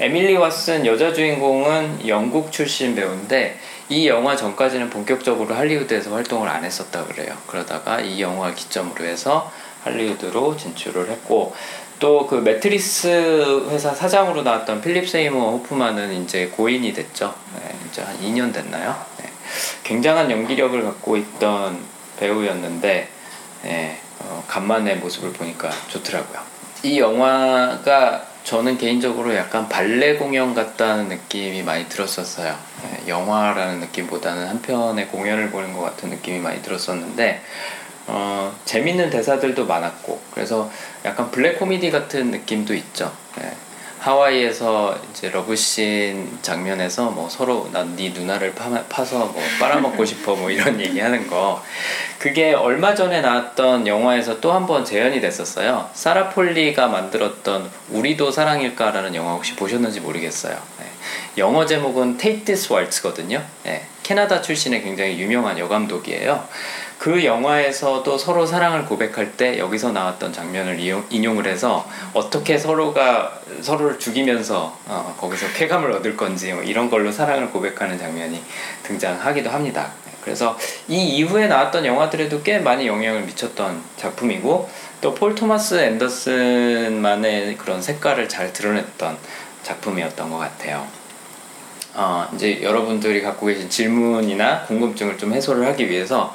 에밀리 0.00 0.34
왓슨 0.34 0.84
여자 0.86 1.12
주인공은 1.12 2.08
영국 2.08 2.50
출신 2.50 2.94
배우인데 2.94 3.58
이 3.88 4.08
영화 4.08 4.34
전까지는 4.36 4.90
본격적으로 4.90 5.54
할리우드에서 5.54 6.12
활동을 6.12 6.48
안 6.48 6.64
했었다 6.64 7.04
그래요. 7.04 7.36
그러다가 7.46 8.00
이 8.00 8.20
영화 8.20 8.52
기점으로 8.52 9.04
해서 9.04 9.52
할리우드로 9.84 10.56
진출을 10.56 11.10
했고 11.10 11.54
또 11.98 12.26
그 12.26 12.36
매트리스 12.36 13.68
회사 13.70 13.94
사장으로 13.94 14.42
나왔던 14.42 14.80
필립 14.80 15.08
세이머 15.08 15.38
호프만은 15.38 16.24
이제 16.24 16.46
고인이 16.48 16.92
됐죠. 16.94 17.34
네, 17.54 17.74
이제 17.88 18.02
한 18.02 18.18
2년 18.18 18.52
됐나요? 18.52 18.96
네. 19.18 19.30
굉장한 19.84 20.30
연기력을 20.30 20.82
갖고 20.82 21.16
있던 21.16 21.78
배우였는데 22.18 23.08
네, 23.64 24.00
어, 24.42 24.46
간만에 24.48 24.96
모습을 24.96 25.32
보니까 25.32 25.70
좋더라고요. 25.88 26.40
이 26.82 26.98
영화가 26.98 28.26
저는 28.44 28.76
개인적으로 28.76 29.34
약간 29.36 29.68
발레 29.68 30.16
공연 30.16 30.54
같다는 30.54 31.08
느낌이 31.08 31.62
많이 31.62 31.88
들었었어요. 31.88 32.56
네, 32.82 33.08
영화라는 33.08 33.80
느낌보다는 33.80 34.48
한편의 34.48 35.08
공연을 35.08 35.50
보는 35.50 35.72
것 35.74 35.82
같은 35.82 36.10
느낌이 36.10 36.40
많이 36.40 36.60
들었었는데 36.60 37.42
어, 38.08 38.52
재밌는 38.64 39.10
대사들도 39.10 39.66
많았고 39.66 40.20
그래서 40.32 40.70
약간 41.04 41.30
블랙 41.30 41.58
코미디 41.58 41.92
같은 41.92 42.32
느낌도 42.32 42.74
있죠. 42.74 43.12
네. 43.38 43.52
하와이에서 44.02 44.98
이제 45.12 45.30
러브씬 45.30 46.38
장면에서 46.42 47.10
뭐 47.10 47.28
서로 47.28 47.68
난 47.72 47.94
네 47.94 48.08
누나를 48.10 48.52
파, 48.54 49.04
서뭐 49.04 49.34
빨아먹고 49.60 50.04
싶어 50.04 50.34
뭐 50.34 50.50
이런 50.50 50.80
얘기하는 50.80 51.28
거 51.28 51.62
그게 52.18 52.52
얼마 52.52 52.94
전에 52.94 53.20
나왔던 53.20 53.86
영화에서 53.86 54.40
또 54.40 54.52
한 54.52 54.66
번 54.66 54.84
재현이 54.84 55.20
됐었어요. 55.20 55.88
사라 55.94 56.28
폴리가 56.30 56.88
만들었던 56.88 57.70
우리도 57.90 58.30
사랑일까라는 58.30 59.14
영화 59.14 59.32
혹시 59.34 59.54
보셨는지 59.54 60.00
모르겠어요. 60.00 60.54
네. 60.80 60.86
영어 61.38 61.64
제목은 61.66 62.16
Take 62.18 62.44
This 62.44 62.72
Waltz거든요. 62.72 63.42
네. 63.64 63.86
캐나다 64.02 64.42
출신의 64.42 64.82
굉장히 64.82 65.18
유명한 65.20 65.58
여감독이에요. 65.58 66.44
그 67.02 67.24
영화에서도 67.24 68.16
서로 68.16 68.46
사랑을 68.46 68.84
고백할 68.84 69.32
때 69.32 69.58
여기서 69.58 69.90
나왔던 69.90 70.32
장면을 70.32 70.78
이용, 70.78 71.04
인용을 71.10 71.48
해서 71.48 71.84
어떻게 72.14 72.56
서로가 72.56 73.40
서로를 73.60 73.98
죽이면서 73.98 74.78
어, 74.86 75.16
거기서 75.18 75.48
쾌감을 75.52 75.90
얻을 75.90 76.16
건지 76.16 76.52
뭐 76.52 76.62
이런 76.62 76.88
걸로 76.88 77.10
사랑을 77.10 77.50
고백하는 77.50 77.98
장면이 77.98 78.40
등장하기도 78.84 79.50
합니다. 79.50 79.90
그래서 80.22 80.56
이 80.86 81.16
이후에 81.16 81.48
나왔던 81.48 81.84
영화들에도 81.84 82.40
꽤 82.44 82.60
많이 82.60 82.86
영향을 82.86 83.22
미쳤던 83.22 83.82
작품이고 83.96 84.70
또 85.00 85.12
폴 85.16 85.34
토마스 85.34 85.74
앤더슨만의 85.82 87.56
그런 87.56 87.82
색깔을 87.82 88.28
잘 88.28 88.52
드러냈던 88.52 89.18
작품이었던 89.64 90.30
것 90.30 90.38
같아요. 90.38 90.86
어, 91.94 92.26
이제 92.34 92.62
여러분들이 92.62 93.20
갖고 93.20 93.46
계신 93.46 93.68
질문이나 93.68 94.62
궁금증을 94.62 95.18
좀 95.18 95.34
해소를 95.34 95.66
하기 95.68 95.90
위해서 95.90 96.34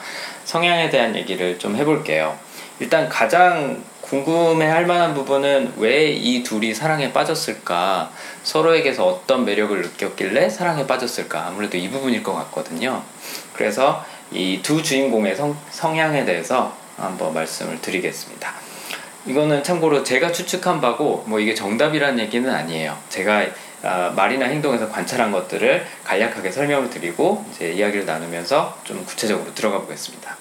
성향에 0.51 0.89
대한 0.89 1.13
얘기를 1.13 1.59
좀 1.59 1.75
해볼게요. 1.75 2.37
일단 2.79 3.09
가장 3.09 3.83
궁금해 3.99 4.65
할 4.65 4.85
만한 4.85 5.13
부분은 5.13 5.73
왜 5.75 6.13
이 6.13 6.41
둘이 6.41 6.73
사랑에 6.73 7.11
빠졌을까? 7.11 8.09
서로에게서 8.43 9.05
어떤 9.05 9.43
매력을 9.43 9.81
느꼈길래 9.81 10.49
사랑에 10.49 10.87
빠졌을까? 10.87 11.47
아무래도 11.47 11.77
이 11.77 11.89
부분일 11.89 12.23
것 12.23 12.33
같거든요. 12.33 13.03
그래서 13.53 14.05
이 14.31 14.61
두 14.63 14.81
주인공의 14.81 15.35
성, 15.35 15.57
성향에 15.71 16.23
대해서 16.23 16.73
한번 16.95 17.33
말씀을 17.33 17.81
드리겠습니다. 17.81 18.53
이거는 19.25 19.63
참고로 19.65 20.03
제가 20.05 20.31
추측한 20.31 20.79
바고 20.79 21.25
뭐 21.27 21.41
이게 21.41 21.53
정답이라는 21.53 22.19
얘기는 22.19 22.49
아니에요. 22.49 22.97
제가 23.09 23.45
어, 23.83 24.13
말이나 24.15 24.45
행동에서 24.45 24.89
관찰한 24.89 25.31
것들을 25.31 25.85
간략하게 26.05 26.51
설명을 26.51 26.89
드리고 26.89 27.45
이제 27.51 27.73
이야기를 27.73 28.05
나누면서 28.05 28.77
좀 28.85 29.03
구체적으로 29.05 29.53
들어가 29.53 29.79
보겠습니다. 29.81 30.36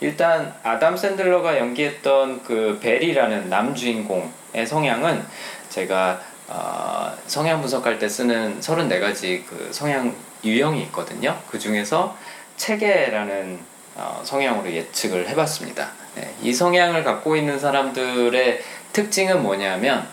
일단 0.00 0.54
아담 0.62 0.96
샌들러가 0.96 1.58
연기했던 1.58 2.42
그 2.42 2.78
벨이라는 2.82 3.48
남주인공의 3.48 4.66
성향은 4.66 5.24
제가 5.70 6.20
어, 6.48 7.12
성향 7.26 7.60
분석할 7.60 7.98
때 7.98 8.08
쓰는 8.08 8.60
34가지 8.60 9.44
그 9.46 9.68
성향 9.72 10.14
유형이 10.44 10.82
있거든요. 10.84 11.36
그 11.50 11.58
중에서 11.58 12.16
체계라는 12.56 13.58
어, 13.96 14.20
성향으로 14.24 14.70
예측을 14.70 15.28
해봤습니다. 15.28 15.90
네, 16.14 16.34
이 16.42 16.52
성향을 16.52 17.02
갖고 17.02 17.34
있는 17.34 17.58
사람들의 17.58 18.62
특징은 18.92 19.42
뭐냐면 19.42 20.06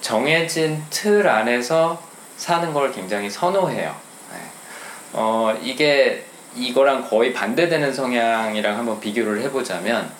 정해진 0.00 0.82
틀 0.90 1.28
안에서 1.28 2.00
사는 2.36 2.72
걸 2.72 2.92
굉장히 2.92 3.28
선호해요. 3.28 3.94
네. 4.32 4.38
어, 5.12 5.56
이게 5.62 6.24
이거랑 6.56 7.08
거의 7.08 7.32
반대되는 7.32 7.92
성향이랑 7.92 8.78
한번 8.78 9.00
비교를 9.00 9.40
해보자면 9.42 10.10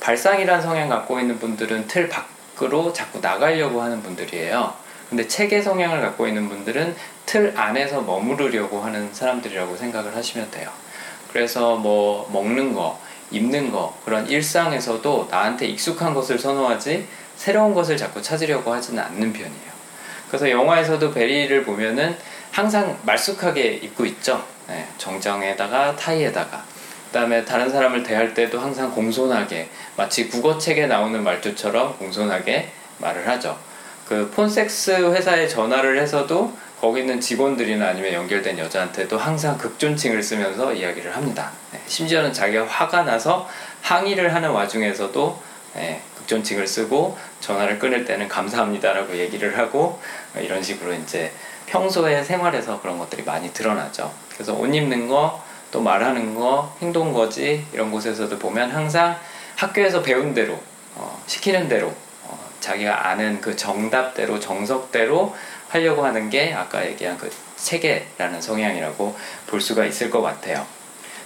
발상이란 0.00 0.60
성향 0.60 0.88
갖고 0.88 1.18
있는 1.18 1.38
분들은 1.38 1.86
틀 1.86 2.08
밖으로 2.08 2.92
자꾸 2.92 3.20
나가려고 3.20 3.80
하는 3.80 4.02
분들이에요. 4.02 4.74
근데 5.08 5.26
체계 5.28 5.62
성향을 5.62 6.00
갖고 6.00 6.26
있는 6.26 6.48
분들은 6.48 6.96
틀 7.26 7.52
안에서 7.56 8.02
머무르려고 8.02 8.80
하는 8.80 9.12
사람들이라고 9.12 9.76
생각을 9.76 10.14
하시면 10.16 10.50
돼요. 10.50 10.70
그래서 11.32 11.76
뭐 11.76 12.28
먹는 12.32 12.74
거, 12.74 12.98
입는 13.30 13.70
거 13.70 13.96
그런 14.04 14.28
일상에서도 14.28 15.28
나한테 15.30 15.66
익숙한 15.66 16.14
것을 16.14 16.38
선호하지 16.38 17.06
새로운 17.36 17.74
것을 17.74 17.96
자꾸 17.96 18.22
찾으려고 18.22 18.72
하지는 18.72 19.02
않는 19.02 19.32
편이에요. 19.32 19.74
그래서 20.28 20.50
영화에서도 20.50 21.12
베리를 21.12 21.64
보면은 21.64 22.16
항상 22.50 22.96
말쑥하게 23.02 23.80
입고 23.82 24.04
있죠. 24.06 24.44
네, 24.68 24.86
정장에다가 24.98 25.94
타이에다가 25.96 26.64
그다음에 27.06 27.44
다른 27.44 27.70
사람을 27.70 28.02
대할 28.02 28.34
때도 28.34 28.58
항상 28.58 28.90
공손하게 28.90 29.68
마치 29.96 30.28
국어책에 30.28 30.86
나오는 30.86 31.22
말투처럼 31.22 31.96
공손하게 31.98 32.70
말을 32.98 33.28
하죠. 33.28 33.56
그 34.08 34.30
폰섹스 34.34 34.90
회사에 34.90 35.46
전화를 35.46 36.00
해서도 36.00 36.52
거기 36.80 37.00
있는 37.00 37.20
직원들이나 37.20 37.88
아니면 37.88 38.12
연결된 38.12 38.58
여자한테도 38.58 39.16
항상 39.16 39.56
극존칭을 39.56 40.22
쓰면서 40.22 40.72
이야기를 40.74 41.16
합니다. 41.16 41.52
네, 41.72 41.80
심지어는 41.86 42.32
자기가 42.32 42.66
화가 42.66 43.04
나서 43.04 43.48
항의를 43.82 44.34
하는 44.34 44.50
와중에서도 44.50 45.42
네, 45.76 46.02
극존칭을 46.18 46.66
쓰고 46.66 47.16
전화를 47.40 47.78
끊을 47.78 48.04
때는 48.04 48.28
감사합니다라고 48.28 49.16
얘기를 49.16 49.56
하고 49.56 50.00
이런 50.38 50.62
식으로 50.62 50.92
이제 50.94 51.32
평소의 51.66 52.24
생활에서 52.24 52.80
그런 52.80 52.98
것들이 52.98 53.22
많이 53.22 53.52
드러나죠. 53.52 54.12
그래서 54.32 54.54
옷 54.54 54.66
입는 54.74 55.08
거, 55.08 55.42
또 55.70 55.80
말하는 55.80 56.34
거, 56.34 56.74
행동 56.80 57.12
거지 57.12 57.64
이런 57.72 57.90
곳에서도 57.90 58.38
보면 58.38 58.70
항상 58.70 59.18
학교에서 59.56 60.02
배운 60.02 60.34
대로 60.34 60.58
어, 60.94 61.22
시키는 61.26 61.68
대로 61.68 61.92
어, 62.22 62.38
자기가 62.60 63.08
아는 63.08 63.40
그 63.40 63.56
정답대로 63.56 64.38
정석대로 64.38 65.34
하려고 65.68 66.04
하는 66.04 66.30
게 66.30 66.52
아까 66.52 66.86
얘기한 66.86 67.18
그 67.18 67.30
체계라는 67.56 68.40
성향이라고 68.40 69.16
볼 69.46 69.60
수가 69.60 69.84
있을 69.84 70.10
것 70.10 70.22
같아요. 70.22 70.64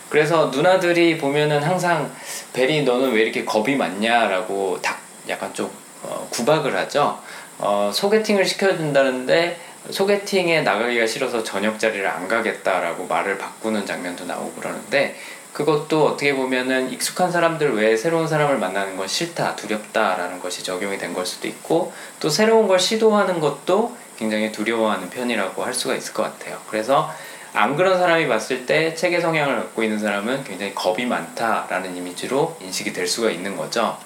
그래서 0.09 0.47
누나들이 0.47 1.19
보면은 1.19 1.63
항상 1.63 2.11
베리 2.55 2.85
너는 2.85 3.13
왜 3.13 3.23
이렇게 3.23 3.45
겁이 3.45 3.77
많냐라고 3.77 4.79
딱 4.81 4.99
약간 5.29 5.53
좀 5.53 5.71
어, 6.03 6.27
구박을 6.31 6.75
하죠. 6.77 7.19
어, 7.59 7.91
소개팅을 7.93 8.45
시켜준다는데 8.45 9.61
소개팅에 9.91 10.63
나가기가 10.63 11.07
싫어서 11.07 11.43
저녁 11.43 11.79
자리를 11.79 12.07
안 12.07 12.29
가겠다라고 12.29 13.07
말을 13.07 13.39
바꾸는 13.39 13.87
장면도 13.87 14.25
나오고 14.27 14.53
그러는데 14.61 15.17
그것도 15.53 16.07
어떻게 16.07 16.35
보면은 16.35 16.91
익숙한 16.93 17.33
사람들 17.33 17.75
외에 17.75 17.97
새로운 17.97 18.29
사람을 18.29 18.59
만나는 18.59 18.97
건 18.97 19.09
싫다, 19.09 19.57
두렵다라는 19.57 20.41
것이 20.41 20.63
적용이 20.63 20.99
된 20.99 21.15
걸 21.15 21.25
수도 21.27 21.49
있고 21.49 21.93
또 22.21 22.29
새로운 22.29 22.69
걸 22.69 22.79
시도하는 22.79 23.41
것도 23.41 23.97
굉장히 24.19 24.53
두려워하는 24.53 25.11
편이라고 25.11 25.65
할 25.65 25.73
수가 25.73 25.95
있을 25.95 26.13
것 26.13 26.23
같아요. 26.25 26.59
그래서 26.69 27.13
안 27.55 27.77
그런 27.77 27.99
사람이 27.99 28.29
봤을 28.29 28.67
때 28.67 28.95
체계 28.95 29.21
성향을 29.21 29.57
갖고 29.57 29.83
있는 29.83 29.99
사람은 29.99 30.45
굉장히 30.45 30.75
겁이 30.75 31.07
많다라는 31.07 31.97
이미지로 31.97 32.57
인식이 32.61 32.93
될 32.93 33.07
수가 33.07 33.31
있는 33.31 33.57
거죠. 33.57 33.97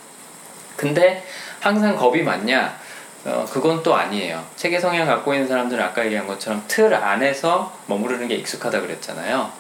근데 0.76 1.24
항상 1.60 1.96
겁이 1.96 2.22
많냐? 2.22 2.80
어, 3.24 3.46
그건 3.52 3.82
또 3.82 3.94
아니에요. 3.94 4.44
체계 4.56 4.80
성향 4.80 5.06
갖고 5.06 5.32
있는 5.32 5.46
사람들은 5.46 5.82
아까 5.82 6.04
얘기한 6.04 6.26
것처럼 6.26 6.64
틀 6.66 6.92
안에서 6.94 7.72
머무르는 7.86 8.26
게 8.28 8.34
익숙하다 8.34 8.80
그랬잖아요. 8.80 9.50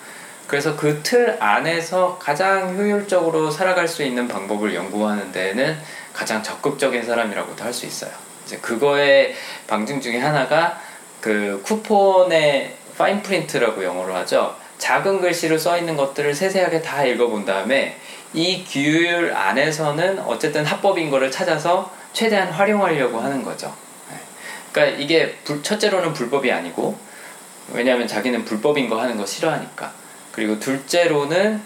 그래서 0.48 0.76
그 0.76 1.02
틀 1.02 1.36
안에서 1.40 2.18
가장 2.20 2.76
효율적으로 2.76 3.50
살아갈 3.50 3.86
수 3.88 4.02
있는 4.02 4.26
방법을 4.28 4.74
연구하는 4.74 5.30
데에는 5.32 5.78
가장 6.12 6.42
적극적인 6.42 7.04
사람이라고도 7.04 7.62
할 7.64 7.72
수 7.72 7.86
있어요. 7.86 8.10
이제 8.44 8.58
그거의 8.58 9.34
방증 9.68 10.00
중에 10.00 10.18
하나가 10.18 10.78
그 11.20 11.62
쿠폰의 11.64 12.74
파인 12.98 13.22
프린트라고 13.22 13.84
영어로 13.84 14.14
하죠. 14.16 14.56
작은 14.78 15.20
글씨로 15.20 15.56
써 15.56 15.78
있는 15.78 15.96
것들을 15.96 16.34
세세하게 16.34 16.82
다 16.82 17.04
읽어본 17.04 17.44
다음에 17.44 17.96
이 18.34 18.64
규율 18.68 19.32
안에서는 19.32 20.18
어쨌든 20.20 20.64
합법인 20.64 21.08
거를 21.10 21.30
찾아서 21.30 21.90
최대한 22.12 22.50
활용하려고 22.50 23.20
하는 23.20 23.42
거죠. 23.42 23.74
네. 24.10 24.16
그러니까 24.72 24.98
이게 24.98 25.36
불, 25.44 25.62
첫째로는 25.62 26.12
불법이 26.12 26.50
아니고 26.50 26.98
왜냐하면 27.72 28.06
자기는 28.06 28.44
불법인 28.44 28.88
거 28.88 29.00
하는 29.00 29.16
거 29.16 29.24
싫어하니까. 29.24 29.92
그리고 30.32 30.58
둘째로는 30.58 31.60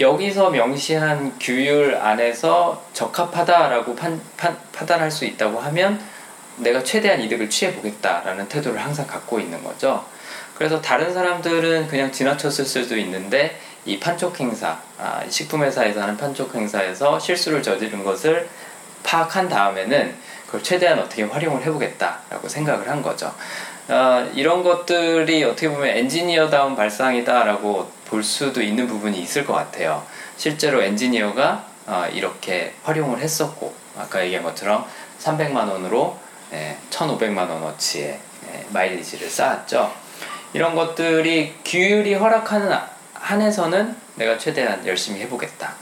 여기서 0.00 0.50
명시한 0.50 1.38
규율 1.40 1.96
안에서 1.96 2.84
적합하다라고 2.92 3.96
판, 3.96 4.20
판, 4.36 4.56
판단할 4.72 5.10
수 5.10 5.24
있다고 5.24 5.58
하면 5.58 6.00
내가 6.56 6.82
최대한 6.82 7.20
이득을 7.20 7.50
취해 7.50 7.74
보겠다라는 7.74 8.48
태도를 8.48 8.82
항상 8.82 9.06
갖고 9.06 9.40
있는 9.40 9.62
거죠. 9.62 10.04
그래서 10.54 10.80
다른 10.80 11.12
사람들은 11.12 11.88
그냥 11.88 12.10
지나쳤을 12.10 12.64
수도 12.64 12.96
있는데 12.96 13.60
이 13.84 13.98
판촉 13.98 14.38
행사, 14.40 14.78
아, 14.98 15.22
식품 15.28 15.62
회사에서 15.62 16.02
하는 16.02 16.16
판촉 16.16 16.54
행사에서 16.54 17.18
실수를 17.18 17.62
저지른 17.62 18.04
것을 18.04 18.48
파악한 19.02 19.48
다음에는 19.48 20.14
그걸 20.46 20.62
최대한 20.62 20.98
어떻게 20.98 21.22
활용을 21.22 21.62
해보겠다라고 21.62 22.48
생각을 22.48 22.88
한 22.88 23.02
거죠. 23.02 23.34
어, 23.88 24.30
이런 24.34 24.62
것들이 24.62 25.44
어떻게 25.44 25.68
보면 25.68 25.88
엔지니어다운 25.88 26.76
발상이다라고 26.76 27.90
볼 28.06 28.22
수도 28.22 28.62
있는 28.62 28.86
부분이 28.86 29.18
있을 29.20 29.44
것 29.44 29.54
같아요. 29.54 30.04
실제로 30.36 30.82
엔지니어가 30.82 31.64
어, 31.86 32.06
이렇게 32.12 32.74
활용을 32.84 33.18
했었고 33.20 33.74
아까 33.98 34.22
얘기한 34.24 34.44
것처럼 34.44 34.84
300만 35.20 35.68
원으로 35.70 36.18
예, 36.52 36.76
1,500만 36.90 37.48
원어치의 37.48 38.18
예, 38.52 38.66
마일리지를 38.70 39.28
쌓았죠. 39.28 39.92
이런 40.52 40.74
것들이 40.74 41.54
규율이 41.64 42.14
허락하는 42.14 42.74
한에서는 43.14 43.96
내가 44.14 44.38
최대한 44.38 44.86
열심히 44.86 45.20
해보겠다. 45.22 45.74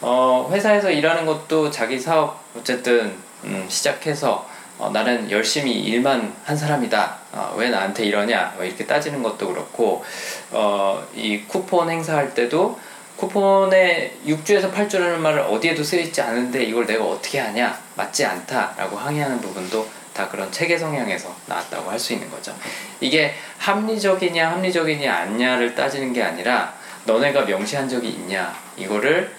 어, 0.00 0.48
회사에서 0.52 0.90
일하는 0.90 1.26
것도 1.26 1.70
자기 1.70 1.98
사업 1.98 2.40
어쨌든 2.56 3.14
음, 3.44 3.66
시작해서 3.68 4.48
어, 4.78 4.90
나는 4.92 5.30
열심히 5.30 5.72
일만 5.80 6.34
한 6.44 6.56
사람이다. 6.56 7.16
어, 7.32 7.54
왜 7.56 7.70
나한테 7.70 8.04
이러냐? 8.04 8.54
뭐 8.56 8.64
이렇게 8.64 8.86
따지는 8.86 9.22
것도 9.22 9.48
그렇고 9.48 10.04
어, 10.50 11.04
이 11.14 11.42
쿠폰 11.46 11.90
행사할 11.90 12.34
때도 12.34 12.78
쿠폰에 13.16 14.12
6주에서 14.26 14.72
8주라는 14.72 15.18
말을 15.18 15.40
어디에도 15.42 15.84
쓰여있지 15.84 16.20
않은데 16.20 16.64
이걸 16.64 16.86
내가 16.86 17.04
어떻게 17.04 17.38
하냐? 17.38 17.78
맞지 17.94 18.24
않다라고 18.24 18.96
항의하는 18.96 19.40
부분도 19.40 19.86
다 20.12 20.28
그런 20.28 20.50
체계 20.50 20.76
성향에서 20.78 21.34
나왔다고 21.46 21.90
할 21.90 21.98
수 21.98 22.12
있는 22.12 22.28
거죠. 22.30 22.54
이게 23.00 23.34
합리적이냐 23.58 24.50
합리적이냐 24.50 25.12
않냐를 25.12 25.74
따지는 25.74 26.12
게 26.12 26.22
아니라 26.22 26.74
너네가 27.04 27.42
명시한 27.42 27.88
적이 27.88 28.08
있냐 28.10 28.54
이거를 28.76 29.32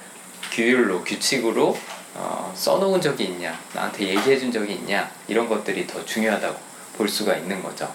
규율로 0.55 1.03
규칙으로 1.03 1.77
어, 2.13 2.53
써놓은 2.55 3.01
적이 3.01 3.25
있냐 3.25 3.59
나한테 3.73 4.07
얘기해 4.07 4.39
준 4.39 4.49
적이 4.49 4.75
있냐 4.75 5.11
이런 5.27 5.49
것들이 5.49 5.85
더 5.85 6.03
중요하다고 6.05 6.57
볼 6.97 7.09
수가 7.09 7.35
있는 7.35 7.61
거죠. 7.61 7.93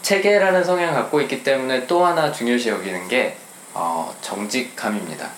체계라는 0.00 0.64
성향을 0.64 0.94
갖고 0.94 1.20
있기 1.20 1.42
때문에 1.42 1.86
또 1.86 2.06
하나 2.06 2.32
중요시 2.32 2.70
여기는 2.70 3.08
게 3.08 3.36
어, 3.74 4.14
정직함입니다. 4.22 5.28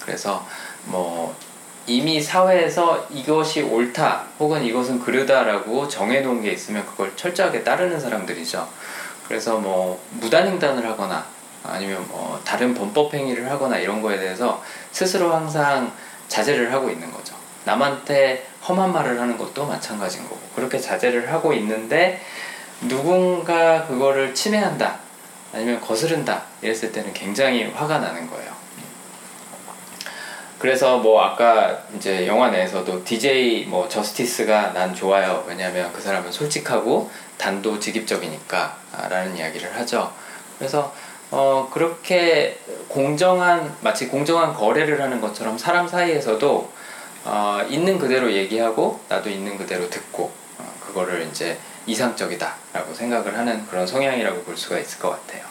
그래서 0.00 0.46
뭐 0.84 1.34
이미 1.86 2.20
사회에서 2.20 3.06
이것이 3.10 3.62
옳다 3.62 4.26
혹은 4.38 4.62
이것은 4.62 5.00
그르다라고 5.00 5.88
정해놓은 5.88 6.42
게 6.42 6.50
있으면 6.50 6.84
그걸 6.84 7.16
철저하게 7.16 7.64
따르는 7.64 7.98
사람들이죠. 7.98 8.68
그래서 9.26 9.56
뭐 9.56 10.02
무단횡단을 10.10 10.86
하거나 10.86 11.24
아니면 11.64 12.04
뭐 12.08 12.40
다른 12.44 12.74
범법 12.74 13.14
행위를 13.14 13.50
하거나 13.50 13.78
이런 13.78 14.02
거에 14.02 14.18
대해서 14.18 14.62
스스로 14.92 15.32
항상 15.32 15.92
자제를 16.28 16.72
하고 16.72 16.90
있는 16.90 17.10
거죠. 17.10 17.34
남한테 17.64 18.46
험한 18.66 18.92
말을 18.92 19.20
하는 19.20 19.36
것도 19.36 19.66
마찬가지인 19.66 20.24
거고 20.24 20.40
그렇게 20.54 20.78
자제를 20.78 21.32
하고 21.32 21.52
있는데 21.54 22.20
누군가 22.82 23.86
그거를 23.86 24.34
침해한다 24.34 24.98
아니면 25.52 25.80
거스른다 25.80 26.42
이랬을 26.62 26.92
때는 26.92 27.12
굉장히 27.12 27.64
화가 27.64 27.98
나는 27.98 28.28
거예요. 28.28 28.52
그래서 30.58 30.98
뭐 30.98 31.20
아까 31.20 31.82
이제 31.96 32.24
영화 32.26 32.48
내에서도 32.50 33.04
DJ 33.04 33.64
뭐 33.64 33.88
저스티스가 33.88 34.72
난 34.72 34.94
좋아요. 34.94 35.44
왜냐하면 35.48 35.92
그 35.92 36.00
사람은 36.00 36.30
솔직하고 36.30 37.10
단도직입적이니까 37.36 38.76
라는 39.10 39.36
이야기를 39.36 39.76
하죠. 39.78 40.12
그래서 40.58 40.94
어 41.32 41.68
그렇게 41.72 42.58
공정한 42.88 43.74
마치 43.80 44.06
공정한 44.08 44.52
거래를 44.52 45.00
하는 45.00 45.20
것처럼 45.20 45.56
사람 45.56 45.88
사이에서도 45.88 46.70
어 47.24 47.66
있는 47.68 47.98
그대로 47.98 48.30
얘기하고 48.30 49.00
나도 49.08 49.30
있는 49.30 49.56
그대로 49.56 49.88
듣고 49.88 50.30
어 50.58 50.74
그거를 50.86 51.26
이제 51.30 51.56
이상적이다라고 51.86 52.92
생각을 52.94 53.36
하는 53.36 53.66
그런 53.66 53.86
성향이라고 53.86 54.42
볼 54.42 54.56
수가 54.56 54.78
있을 54.78 54.98
것 54.98 55.10
같아요. 55.10 55.42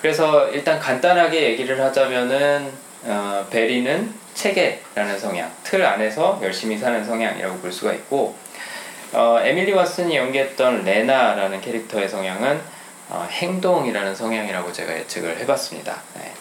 그래서 0.00 0.48
일단 0.48 0.78
간단하게 0.78 1.50
얘기를 1.50 1.80
하자면은 1.80 2.72
어, 3.02 3.46
베리는 3.50 4.14
체계라는 4.34 5.18
성향, 5.18 5.50
틀 5.64 5.84
안에서 5.84 6.38
열심히 6.42 6.78
사는 6.78 7.04
성향이라고 7.04 7.58
볼 7.58 7.72
수가 7.72 7.92
있고 7.94 8.34
어, 9.12 9.40
에밀리 9.42 9.72
왓슨이 9.72 10.14
연기했던 10.14 10.84
레나라는 10.84 11.60
캐릭터의 11.60 12.08
성향은 12.08 12.60
어, 13.10 13.26
행동이라는 13.30 14.14
성향이라고 14.14 14.72
제가 14.72 14.96
예측을 14.98 15.38
해봤습니다. 15.38 16.00
네. 16.14 16.32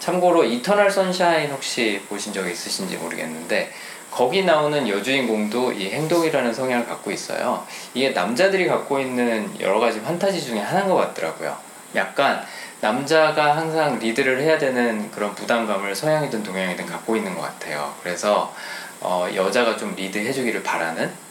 참고로 0.00 0.44
이터널 0.44 0.90
선샤인 0.90 1.50
혹시 1.50 2.02
보신 2.08 2.32
적 2.32 2.48
있으신지 2.48 2.96
모르겠는데 2.96 3.72
거기 4.10 4.44
나오는 4.44 4.88
여주인공도 4.88 5.72
이 5.72 5.90
행동이라는 5.90 6.54
성향을 6.54 6.86
갖고 6.86 7.10
있어요. 7.10 7.66
이게 7.92 8.10
남자들이 8.10 8.66
갖고 8.66 8.98
있는 8.98 9.50
여러 9.60 9.78
가지 9.78 10.00
판타지 10.00 10.42
중에 10.42 10.60
하나인 10.60 10.88
것 10.88 10.94
같더라고요. 10.96 11.56
약간 11.94 12.44
남자가 12.80 13.56
항상 13.56 13.98
리드를 13.98 14.40
해야 14.40 14.58
되는 14.58 15.10
그런 15.10 15.34
부담감을 15.34 15.94
서양이든 15.94 16.42
동양이든 16.42 16.86
갖고 16.86 17.16
있는 17.16 17.34
것 17.34 17.42
같아요. 17.42 17.94
그래서 18.02 18.54
어, 19.00 19.28
여자가 19.34 19.76
좀 19.76 19.94
리드해주기를 19.96 20.62
바라는 20.62 21.06
어, 21.06 21.25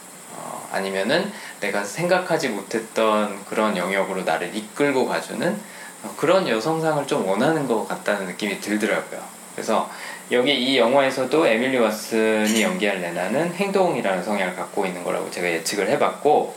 아니면은 0.72 1.32
내가 1.60 1.84
생각하지 1.84 2.50
못했던 2.50 3.44
그런 3.46 3.76
영역으로 3.76 4.22
나를 4.22 4.54
이끌고 4.54 5.06
가주는 5.06 5.56
어, 6.02 6.14
그런 6.16 6.48
여성상을 6.48 7.06
좀 7.06 7.26
원하는 7.26 7.66
것 7.66 7.86
같다는 7.86 8.26
느낌이 8.26 8.60
들더라고요. 8.60 9.20
그래서 9.54 9.90
여기 10.30 10.52
이 10.54 10.78
영화에서도 10.78 11.46
에밀리 11.46 11.78
왓슨이 11.78 12.60
연기한 12.60 13.00
레나는 13.00 13.54
행동이라는 13.54 14.22
성향을 14.22 14.54
갖고 14.54 14.84
있는 14.84 15.02
거라고 15.02 15.30
제가 15.30 15.48
예측을 15.48 15.88
해봤고 15.88 16.54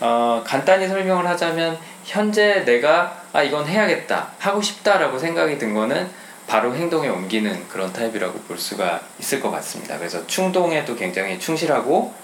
어, 0.00 0.42
간단히 0.44 0.86
설명을 0.86 1.26
하자면 1.26 1.78
현재 2.04 2.64
내가 2.64 3.22
아 3.32 3.42
이건 3.42 3.66
해야겠다 3.66 4.32
하고 4.38 4.60
싶다라고 4.60 5.18
생각이 5.18 5.58
든 5.58 5.72
거는 5.72 6.08
바로 6.46 6.74
행동에 6.74 7.08
옮기는 7.08 7.68
그런 7.68 7.92
타입이라고 7.92 8.40
볼 8.40 8.58
수가 8.58 9.00
있을 9.18 9.40
것 9.40 9.50
같습니다. 9.50 9.98
그래서 9.98 10.24
충동에도 10.26 10.94
굉장히 10.94 11.38
충실하고 11.38 12.14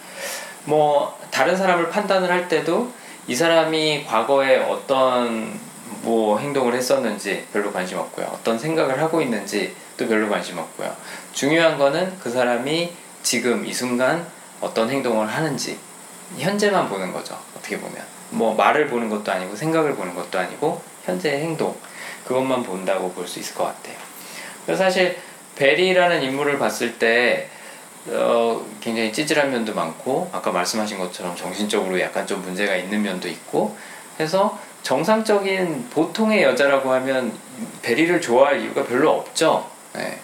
뭐 0.65 1.19
다른 1.31 1.57
사람을 1.57 1.91
판단을 1.91 2.31
할 2.31 2.49
때도 2.49 2.93
이 3.27 3.35
사람이 3.35 4.05
과거에 4.05 4.59
어떤 4.59 5.59
뭐 6.03 6.39
행동을 6.39 6.75
했었는지 6.75 7.47
별로 7.53 7.73
관심 7.73 7.99
없고요. 7.99 8.27
어떤 8.33 8.59
생각을 8.59 9.01
하고 9.01 9.21
있는지 9.23 9.75
또 9.97 10.09
별로 10.09 10.29
관심 10.29 10.59
없고요. 10.59 10.95
중요한 11.33 11.79
거는 11.79 12.19
그 12.19 12.31
사람이 12.31 12.93
지금 13.23 13.65
이 13.65 13.73
순간 13.73 14.27
어떤 14.61 14.91
행동을 14.91 15.27
하는지 15.29 15.79
현재만 16.39 16.89
보는 16.89 17.13
거죠. 17.13 17.39
어떻게 17.57 17.79
보면 17.79 18.03
뭐 18.31 18.55
말을 18.55 18.89
보는 18.89 19.11
것도 19.11 19.31
아니고 19.31 19.55
생각을 19.55 19.95
보는 19.95 20.15
것도 20.15 20.39
아니고 20.39 20.83
현재의 21.05 21.43
행동 21.43 21.77
그것만 22.27 22.63
본다고 22.63 23.13
볼 23.13 23.27
수 23.27 23.39
있을 23.39 23.55
것 23.55 23.65
같아요. 23.65 23.97
그래서 24.65 24.85
사실 24.85 25.19
베리라는 25.57 26.23
인물을 26.23 26.59
봤을 26.59 26.99
때 26.99 27.49
어, 28.09 28.65
굉장히 28.81 29.13
찌질한 29.13 29.51
면도 29.51 29.75
많고 29.75 30.29
아까 30.33 30.51
말씀하신 30.51 30.99
것처럼 30.99 31.37
정신적으로 31.37 32.01
약간 32.01 32.27
좀 32.27 32.43
문제가 32.43 32.75
있는 32.77 33.03
면도 33.03 33.29
있고 33.29 33.77
해서 34.19 34.59
정상적인 34.83 35.91
보통의 35.91 36.43
여자라고 36.43 36.93
하면 36.93 37.33
베리를 37.83 38.21
좋아할 38.21 38.61
이유가 38.61 38.85
별로 38.85 39.11
없죠. 39.11 39.69
네. 39.95 40.19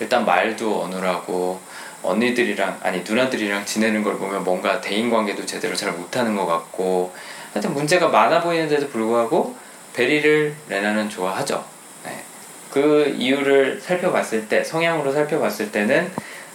일단 0.00 0.26
말도 0.26 0.82
어눌하고 0.82 1.58
언니들이랑 2.02 2.80
아니 2.82 3.02
누나들이랑 3.02 3.64
지내는 3.64 4.02
걸 4.02 4.18
보면 4.18 4.44
뭔가 4.44 4.80
대인 4.80 5.08
관계도 5.08 5.46
제대로 5.46 5.74
잘 5.74 5.92
못하는 5.92 6.36
것 6.36 6.44
같고 6.46 7.12
하여튼 7.52 7.72
문제가 7.72 8.08
많아 8.08 8.42
보이는데도 8.42 8.88
불구하고 8.88 9.56
베리를 9.94 10.54
레나는 10.68 11.08
좋아하죠. 11.08 11.64
네. 12.04 12.22
그 12.70 13.14
이유를 13.16 13.80
살펴봤을 13.80 14.48
때 14.48 14.64
성향으로 14.64 15.12
살펴봤을 15.12 15.70
때는 15.70 16.10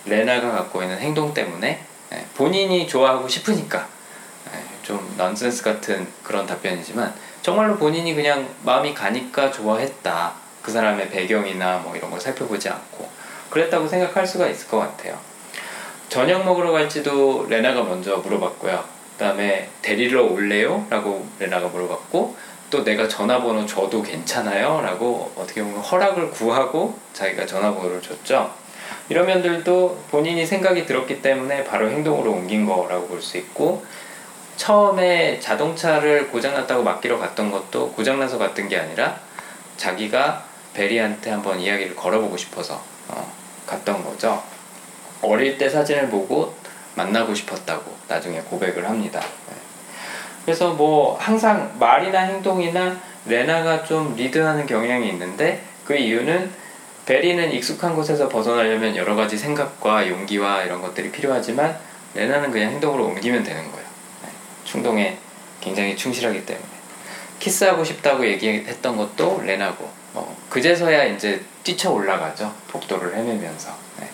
레나가 0.08 0.52
갖고 0.52 0.82
있는 0.82 0.98
행동 1.00 1.34
때문에 1.34 1.84
네. 2.10 2.26
본인이 2.36 2.88
좋아하고 2.88 3.28
싶으니까 3.28 3.88
네. 4.52 4.64
좀 4.84 5.14
넌센스 5.18 5.64
같은 5.64 6.08
그런 6.24 6.46
답변이지만 6.46 7.14
정말로 7.42 7.78
본인이 7.78 8.14
그냥 8.16 8.48
마음이 8.64 8.94
가니까 8.94 9.52
좋아했다. 9.52 10.34
그 10.62 10.72
사람의 10.72 11.10
배경이나 11.10 11.78
뭐 11.80 11.96
이런 11.96 12.12
걸 12.12 12.20
살펴보지 12.20 12.70
않고 12.70 13.10
그랬다고 13.50 13.88
생각할 13.88 14.28
수가 14.28 14.48
있을 14.48 14.68
것 14.68 14.80
같아요. 14.80 15.18
저녁 16.10 16.44
먹으러 16.46 16.72
갈지도 16.72 17.46
레나가 17.50 17.84
먼저 17.84 18.18
물어봤고요. 18.18 18.84
그 19.18 19.24
다음에 19.24 19.70
데리러 19.82 20.24
올래요? 20.24 20.86
라고 20.90 21.28
레나가 21.40 21.68
물어봤고 21.68 22.36
또 22.70 22.84
내가 22.84 23.08
전화번호 23.08 23.66
줘도 23.66 24.02
괜찮아요? 24.02 24.82
라고 24.82 25.32
어떻게 25.36 25.64
보면 25.64 25.80
허락을 25.80 26.32
구하고 26.32 26.98
자기가 27.14 27.46
전화번호를 27.46 28.02
줬죠. 28.02 28.54
이런 29.10 29.26
면들도 29.26 30.06
본인이 30.12 30.46
생각이 30.46 30.86
들었기 30.86 31.22
때문에 31.22 31.64
바로 31.64 31.90
행동으로 31.90 32.32
옮긴 32.32 32.66
거라고 32.66 33.08
볼 33.08 33.22
수 33.22 33.38
있고 33.38 33.86
처음에 34.58 35.40
자동차를 35.40 36.30
고장났다고 36.30 36.84
맡기러 36.84 37.20
갔던 37.20 37.52
것도 37.52 37.92
고장나서 37.92 38.38
갔던 38.38 38.68
게 38.68 38.78
아니라 38.78 39.20
자기가 39.78 40.44
베리한테 40.74 41.32
한번 41.32 41.60
이야기를 41.60 41.96
걸어보고 41.96 42.36
싶어서 42.38 42.82
어, 43.08 43.32
갔던 43.66 44.04
거죠. 44.04 44.42
어릴 45.22 45.58
때 45.58 45.70
사진을 45.70 46.10
보고 46.10 46.56
만나고 46.96 47.34
싶었다고 47.34 47.96
나중에 48.08 48.40
고백을 48.42 48.88
합니다. 48.88 49.20
네. 49.20 49.56
그래서 50.46 50.74
뭐 50.74 51.18
항상 51.20 51.76
말이나 51.80 52.22
행동이나 52.22 52.98
레나가 53.26 53.84
좀 53.84 54.16
리드하는 54.16 54.66
경향이 54.66 55.08
있는데 55.10 55.62
그 55.86 55.96
이유는 55.96 56.52
베리는 57.08 57.54
익숙한 57.54 57.96
곳에서 57.96 58.28
벗어나려면 58.28 58.94
여러 58.98 59.16
가지 59.16 59.38
생각과 59.38 60.10
용기와 60.10 60.64
이런 60.64 60.82
것들이 60.82 61.10
필요하지만 61.10 61.80
레나는 62.14 62.52
그냥 62.52 62.72
행동으로 62.72 63.06
옮기면 63.06 63.44
되는 63.44 63.64
거예요. 63.72 63.88
네. 64.24 64.30
충동에 64.66 65.18
굉장히 65.62 65.96
충실하기 65.96 66.46
때문에 66.46 66.68
키스하고 67.40 67.86
싶다고 67.86 68.28
얘기했던 68.28 68.98
것도 68.98 69.42
레나고 69.46 69.90
뭐 70.12 70.36
그제서야 70.50 71.06
이제 71.06 71.42
뛰쳐 71.64 71.92
올라가죠 71.92 72.54
복도를 72.68 73.16
헤매면서 73.16 73.74
네. 74.02 74.10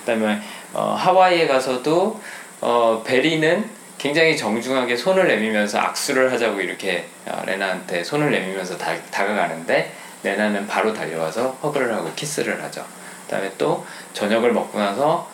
그다음에 0.00 0.42
어, 0.74 0.94
하와이에 0.98 1.46
가서도 1.46 2.20
어, 2.60 3.02
베리는 3.06 3.70
굉장히 3.96 4.36
정중하게 4.36 4.98
손을 4.98 5.28
내밀면서 5.28 5.78
악수를 5.78 6.30
하자고 6.30 6.60
이렇게 6.60 7.06
어, 7.24 7.42
레나한테 7.46 8.04
손을 8.04 8.30
내밀면서 8.30 8.76
다, 8.76 8.94
다가가는데 9.10 10.03
레나는 10.24 10.66
바로 10.66 10.92
달려와서 10.92 11.50
허그를 11.62 11.94
하고 11.94 12.10
키스를 12.14 12.60
하죠. 12.64 12.84
그다음에 13.24 13.52
또 13.56 13.86
저녁을 14.14 14.52
먹고 14.52 14.78
나서 14.78 15.30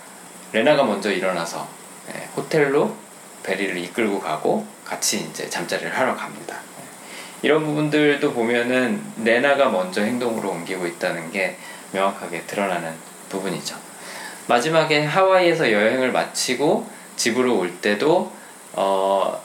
레나가 0.52 0.82
먼저 0.82 1.10
일어나서 1.10 1.66
예, 2.12 2.28
호텔로 2.36 2.94
베리를 3.42 3.76
이끌고 3.78 4.20
가고 4.20 4.66
같이 4.84 5.20
이제 5.30 5.48
잠자리를 5.48 5.96
하러 5.96 6.14
갑니다. 6.14 6.56
예. 6.56 6.84
이런 7.42 7.64
부분들도 7.64 8.32
보면은 8.32 9.02
레나가 9.22 9.68
먼저 9.68 10.02
행동으로 10.02 10.50
옮기고 10.50 10.86
있다는 10.86 11.30
게 11.30 11.56
명확하게 11.92 12.42
드러나는 12.42 12.92
부분이죠. 13.28 13.76
마지막에 14.48 15.04
하와이에서 15.04 15.70
여행을 15.70 16.10
마치고 16.10 16.88
집으로 17.16 17.58
올 17.58 17.80
때도 17.80 18.32
어 18.72 19.40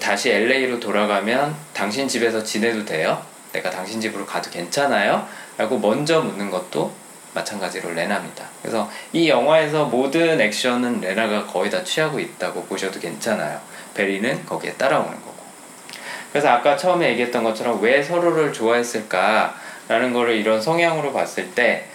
다시 0.00 0.30
LA로 0.30 0.78
돌아가면 0.78 1.54
당신 1.72 2.06
집에서 2.06 2.42
지내도 2.42 2.84
돼요? 2.84 3.22
내가 3.56 3.70
당신 3.70 4.00
집으로 4.00 4.26
가도 4.26 4.50
괜찮아요? 4.50 5.26
라고 5.56 5.78
먼저 5.78 6.20
묻는 6.20 6.50
것도 6.50 6.92
마찬가지로 7.32 7.92
레나입니다. 7.92 8.44
그래서 8.62 8.90
이 9.12 9.28
영화에서 9.28 9.84
모든 9.86 10.40
액션은 10.40 11.00
레나가 11.00 11.46
거의 11.46 11.70
다 11.70 11.82
취하고 11.82 12.18
있다고 12.18 12.64
보셔도 12.64 13.00
괜찮아요. 13.00 13.58
베리는 13.94 14.44
거기에 14.46 14.72
따라오는 14.74 15.10
거고. 15.10 15.36
그래서 16.32 16.48
아까 16.48 16.76
처음에 16.76 17.10
얘기했던 17.10 17.42
것처럼 17.44 17.80
왜 17.80 18.02
서로를 18.02 18.52
좋아했을까라는 18.52 20.12
거를 20.12 20.36
이런 20.36 20.60
성향으로 20.60 21.12
봤을 21.12 21.50
때 21.54 21.88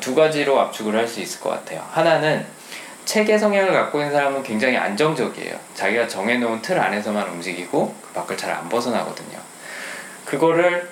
두 0.00 0.14
가지로 0.14 0.60
압축을 0.60 0.94
할 0.94 1.08
수 1.08 1.18
있을 1.20 1.40
것 1.40 1.50
같아요. 1.50 1.84
하나는 1.90 2.46
체계 3.04 3.36
성향을 3.36 3.72
갖고 3.72 3.98
있는 3.98 4.12
사람은 4.12 4.44
굉장히 4.44 4.76
안정적이에요. 4.76 5.56
자기가 5.74 6.06
정해놓은 6.06 6.62
틀 6.62 6.78
안에서만 6.78 7.28
움직이고 7.30 7.92
그 8.00 8.12
밖을 8.12 8.36
잘 8.36 8.52
안 8.52 8.68
벗어나거든요. 8.68 9.38
그거를 10.24 10.88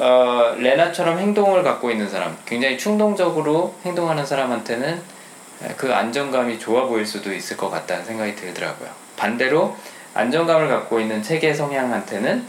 어, 0.00 0.54
레나처럼 0.56 1.18
행동을 1.18 1.62
갖고 1.62 1.90
있는 1.90 2.08
사람, 2.08 2.36
굉장히 2.46 2.78
충동적으로 2.78 3.74
행동하는 3.84 4.24
사람한테는 4.24 5.02
그 5.76 5.92
안정감이 5.92 6.58
좋아 6.58 6.86
보일 6.86 7.04
수도 7.04 7.32
있을 7.34 7.56
것 7.56 7.68
같다는 7.68 8.04
생각이 8.04 8.36
들더라고요. 8.36 8.88
반대로 9.16 9.76
안정감을 10.14 10.68
갖고 10.68 11.00
있는 11.00 11.22
체계 11.22 11.52
성향한테는 11.52 12.46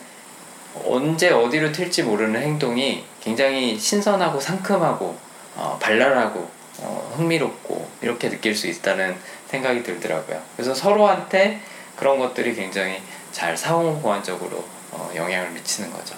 언제 0.85 1.31
어디로 1.31 1.71
튈지 1.71 2.03
모르는 2.03 2.41
행동이 2.41 3.03
굉장히 3.19 3.77
신선하고 3.77 4.39
상큼하고 4.39 5.17
어, 5.55 5.77
발랄하고 5.81 6.47
어, 6.81 7.13
흥미롭고 7.17 7.89
이렇게 8.01 8.29
느낄 8.29 8.55
수 8.55 8.67
있다는 8.67 9.17
생각이 9.47 9.83
들더라고요. 9.83 10.39
그래서 10.55 10.73
서로한테 10.73 11.59
그런 11.95 12.19
것들이 12.19 12.55
굉장히 12.55 13.01
잘 13.31 13.57
상호 13.57 13.99
보완적으로 13.99 14.63
어, 14.91 15.11
영향을 15.15 15.49
미치는 15.51 15.91
거죠. 15.91 16.15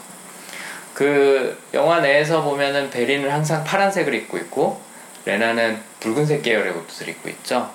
그 1.02 1.58
영화 1.74 2.00
내에서 2.00 2.44
보면은 2.44 2.92
베리는 2.92 3.28
항상 3.28 3.64
파란색을 3.64 4.14
입고 4.14 4.38
있고 4.38 4.80
레나는 5.26 5.82
붉은색 6.00 6.44
계열의 6.44 6.74
옷을 6.74 7.10
입고 7.10 7.28
있죠. 7.30 7.72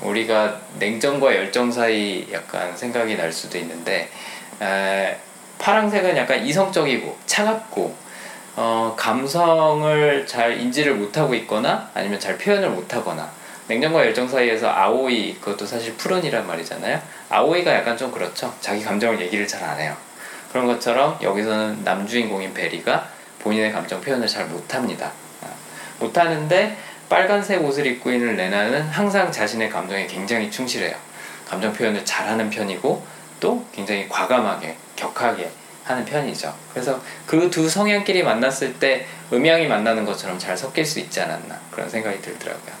우리가 0.00 0.60
냉정과 0.78 1.34
열정 1.34 1.72
사이 1.72 2.28
약간 2.32 2.76
생각이 2.76 3.16
날 3.16 3.32
수도 3.32 3.58
있는데 3.58 4.08
에, 4.62 5.16
파랑색은 5.58 6.16
약간 6.16 6.46
이성적이고 6.46 7.18
차갑고 7.26 7.96
어, 8.54 8.94
감성을 8.96 10.24
잘 10.28 10.60
인지를 10.60 10.94
못하고 10.94 11.34
있거나 11.34 11.90
아니면 11.94 12.20
잘 12.20 12.38
표현을 12.38 12.70
못하거나 12.70 13.28
냉정과 13.66 14.06
열정 14.06 14.28
사이에서 14.28 14.68
아오이 14.70 15.38
그것도 15.40 15.66
사실 15.66 15.96
푸른이란 15.96 16.46
말이잖아요. 16.46 17.02
아오이가 17.28 17.74
약간 17.74 17.96
좀 17.96 18.12
그렇죠. 18.12 18.54
자기 18.60 18.84
감정을 18.84 19.20
얘기를 19.20 19.48
잘 19.48 19.64
안 19.64 19.80
해요 19.80 19.96
그런 20.50 20.66
것처럼 20.66 21.18
여기서는 21.22 21.84
남주인공인 21.84 22.54
베리가 22.54 23.08
본인의 23.40 23.72
감정 23.72 24.00
표현을 24.00 24.26
잘 24.26 24.46
못합니다 24.46 25.12
아, 25.42 25.46
못하는데 26.00 26.76
빨간색 27.08 27.62
옷을 27.64 27.86
입고 27.86 28.10
있는 28.10 28.36
레나는 28.36 28.82
항상 28.88 29.30
자신의 29.30 29.70
감정에 29.70 30.06
굉장히 30.06 30.50
충실해요 30.50 30.96
감정 31.48 31.72
표현을 31.72 32.04
잘하는 32.04 32.50
편이고 32.50 33.06
또 33.40 33.64
굉장히 33.72 34.08
과감하게 34.08 34.76
격하게 34.96 35.50
하는 35.84 36.04
편이죠. 36.04 36.54
그래서 36.72 37.00
그 37.26 37.48
두 37.50 37.68
성향끼리 37.68 38.22
만났을 38.22 38.74
때 38.74 39.06
음양이 39.32 39.66
만나는 39.66 40.04
것처럼 40.04 40.38
잘 40.38 40.56
섞일 40.56 40.84
수 40.84 41.00
있지 41.00 41.20
않았나 41.20 41.58
그런 41.70 41.88
생각이 41.88 42.20
들더라고요. 42.20 42.74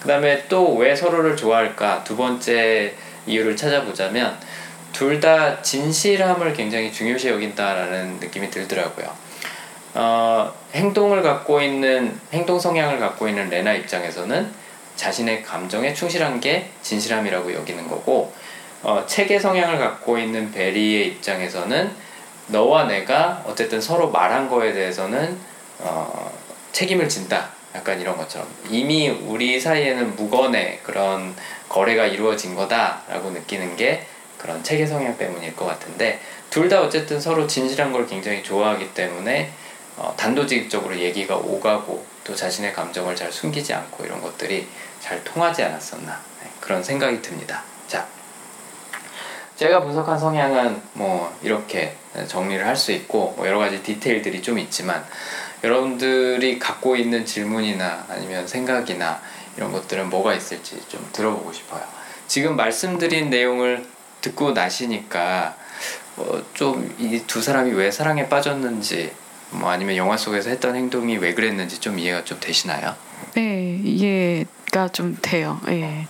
그 0.00 0.06
다음에 0.06 0.46
또 0.48 0.76
왜 0.76 0.94
서로를 0.94 1.36
좋아할까 1.36 2.04
두 2.04 2.16
번째 2.16 2.94
이유를 3.26 3.56
찾아보자면 3.56 4.38
둘 4.96 5.20
다 5.20 5.60
진실함을 5.60 6.54
굉장히 6.54 6.90
중요시 6.90 7.28
여긴다라는 7.28 8.18
느낌이 8.18 8.48
들더라고요. 8.48 9.06
어, 9.92 10.54
행동을 10.72 11.20
갖고 11.22 11.60
있는 11.60 12.18
행동 12.32 12.58
성향을 12.58 12.98
갖고 12.98 13.28
있는 13.28 13.50
레나 13.50 13.74
입장에서는 13.74 14.50
자신의 14.96 15.42
감정에 15.42 15.92
충실한 15.92 16.40
게 16.40 16.70
진실함이라고 16.80 17.52
여기는 17.52 17.86
거고 17.88 18.32
어, 18.82 19.04
체계 19.06 19.38
성향을 19.38 19.78
갖고 19.78 20.16
있는 20.16 20.50
베리의 20.50 21.08
입장에서는 21.08 21.90
너와 22.46 22.84
내가 22.84 23.42
어쨌든 23.46 23.82
서로 23.82 24.10
말한 24.10 24.48
거에 24.48 24.72
대해서는 24.72 25.36
어, 25.80 26.32
책임을 26.72 27.06
진다. 27.06 27.50
약간 27.74 28.00
이런 28.00 28.16
것처럼 28.16 28.48
이미 28.70 29.10
우리 29.10 29.60
사이에는 29.60 30.16
무건의 30.16 30.80
그런 30.82 31.34
거래가 31.68 32.06
이루어진 32.06 32.54
거다라고 32.54 33.28
느끼는 33.32 33.76
게 33.76 34.06
그런 34.38 34.62
체계 34.62 34.86
성향 34.86 35.16
때문일 35.16 35.56
것 35.56 35.64
같은데 35.66 36.20
둘 36.50 36.68
다 36.68 36.80
어쨌든 36.80 37.20
서로 37.20 37.46
진실한 37.46 37.92
걸 37.92 38.06
굉장히 38.06 38.42
좋아하기 38.42 38.94
때문에 38.94 39.50
어, 39.96 40.14
단도직입적으로 40.16 40.96
얘기가 40.98 41.36
오가고 41.36 42.04
또 42.24 42.34
자신의 42.34 42.72
감정을 42.72 43.14
잘 43.16 43.32
숨기지 43.32 43.72
않고 43.72 44.04
이런 44.04 44.20
것들이 44.20 44.66
잘 45.00 45.22
통하지 45.24 45.62
않았었나 45.62 46.20
네, 46.42 46.50
그런 46.60 46.82
생각이 46.82 47.22
듭니다. 47.22 47.62
자, 47.86 48.06
제가 49.56 49.80
분석한 49.82 50.18
성향은 50.18 50.82
뭐 50.94 51.34
이렇게 51.42 51.94
정리를 52.26 52.66
할 52.66 52.76
수 52.76 52.92
있고 52.92 53.34
뭐 53.36 53.46
여러 53.46 53.58
가지 53.58 53.82
디테일들이 53.82 54.42
좀 54.42 54.58
있지만 54.58 55.04
여러분들이 55.64 56.58
갖고 56.58 56.96
있는 56.96 57.24
질문이나 57.24 58.06
아니면 58.08 58.46
생각이나 58.46 59.20
이런 59.56 59.72
것들은 59.72 60.10
뭐가 60.10 60.34
있을지 60.34 60.78
좀 60.88 61.08
들어보고 61.12 61.52
싶어요. 61.52 61.82
지금 62.28 62.56
말씀드린 62.56 63.30
내용을 63.30 63.86
듣고 64.20 64.52
나시니까 64.52 65.56
뭐좀이 66.16 67.26
두 67.26 67.42
사람이 67.42 67.72
왜 67.72 67.90
사랑에 67.90 68.28
빠졌는지 68.28 69.12
뭐 69.50 69.70
아니면 69.70 69.96
영화 69.96 70.16
속에서 70.16 70.50
했던 70.50 70.74
행동이 70.74 71.16
왜 71.18 71.34
그랬는지 71.34 71.78
좀 71.78 71.98
이해가 71.98 72.24
좀 72.24 72.38
되시나요? 72.40 72.94
네, 73.34 73.80
이해가 73.84 74.88
좀 74.88 75.16
돼요. 75.22 75.60
예. 75.68 76.06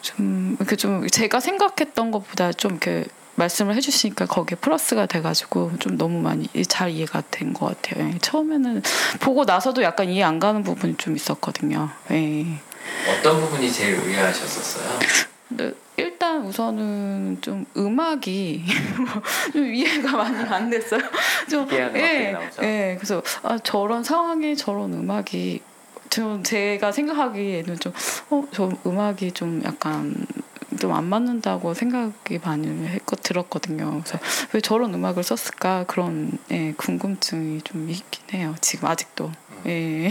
좀, 0.00 0.56
그 0.66 0.76
좀, 0.76 1.06
제가 1.08 1.40
생각했던 1.40 2.10
것보다 2.10 2.52
좀 2.52 2.72
이렇게 2.72 3.04
말씀을 3.34 3.74
해주시니까 3.76 4.26
거기에 4.26 4.56
플러스가 4.56 5.06
돼가지고 5.06 5.72
좀 5.78 5.96
너무 5.98 6.20
많이 6.20 6.48
잘 6.68 6.90
이해가 6.90 7.22
된 7.30 7.52
것 7.52 7.66
같아요. 7.82 8.08
예. 8.14 8.18
처음에는 8.18 8.82
보고 9.20 9.44
나서도 9.44 9.82
약간 9.82 10.08
이해 10.08 10.22
안 10.22 10.38
가는 10.38 10.62
부분이 10.62 10.96
좀 10.96 11.16
있었거든요. 11.16 11.90
예. 12.12 12.46
어떤 13.10 13.40
부분이 13.40 13.70
제일 13.72 13.94
의아하셨었어요? 13.96 14.98
근데 15.50 15.74
일단 15.96 16.44
우선은 16.46 17.38
좀 17.42 17.66
음악이 17.76 18.64
좀 19.52 19.74
이해가 19.74 20.16
많이 20.16 20.38
안 20.48 20.70
됐어요. 20.70 21.00
좀 21.50 21.68
예. 21.72 22.34
예, 22.62 22.94
그래서 22.96 23.22
아, 23.42 23.58
저런 23.58 24.02
상황에 24.02 24.54
저런 24.54 24.94
음악이 24.94 25.60
좀 26.08 26.42
제가 26.42 26.90
생각하기에는 26.92 27.78
좀 27.80 27.92
어, 28.30 28.44
저 28.52 28.70
음악이 28.86 29.32
좀 29.32 29.60
약간 29.64 30.14
좀 30.78 30.92
안 30.92 31.04
맞는다고 31.04 31.74
생각이 31.74 32.38
많이 32.42 32.86
했고 32.86 33.16
들었거든요. 33.16 34.00
그래서 34.02 34.18
왜 34.52 34.60
저런 34.60 34.94
음악을 34.94 35.22
썼을까 35.22 35.84
그런 35.86 36.38
예, 36.52 36.72
궁금증이 36.76 37.62
좀 37.62 37.90
있긴 37.90 38.22
해요. 38.38 38.54
지금 38.60 38.88
아직도. 38.88 39.30
예. 39.66 40.10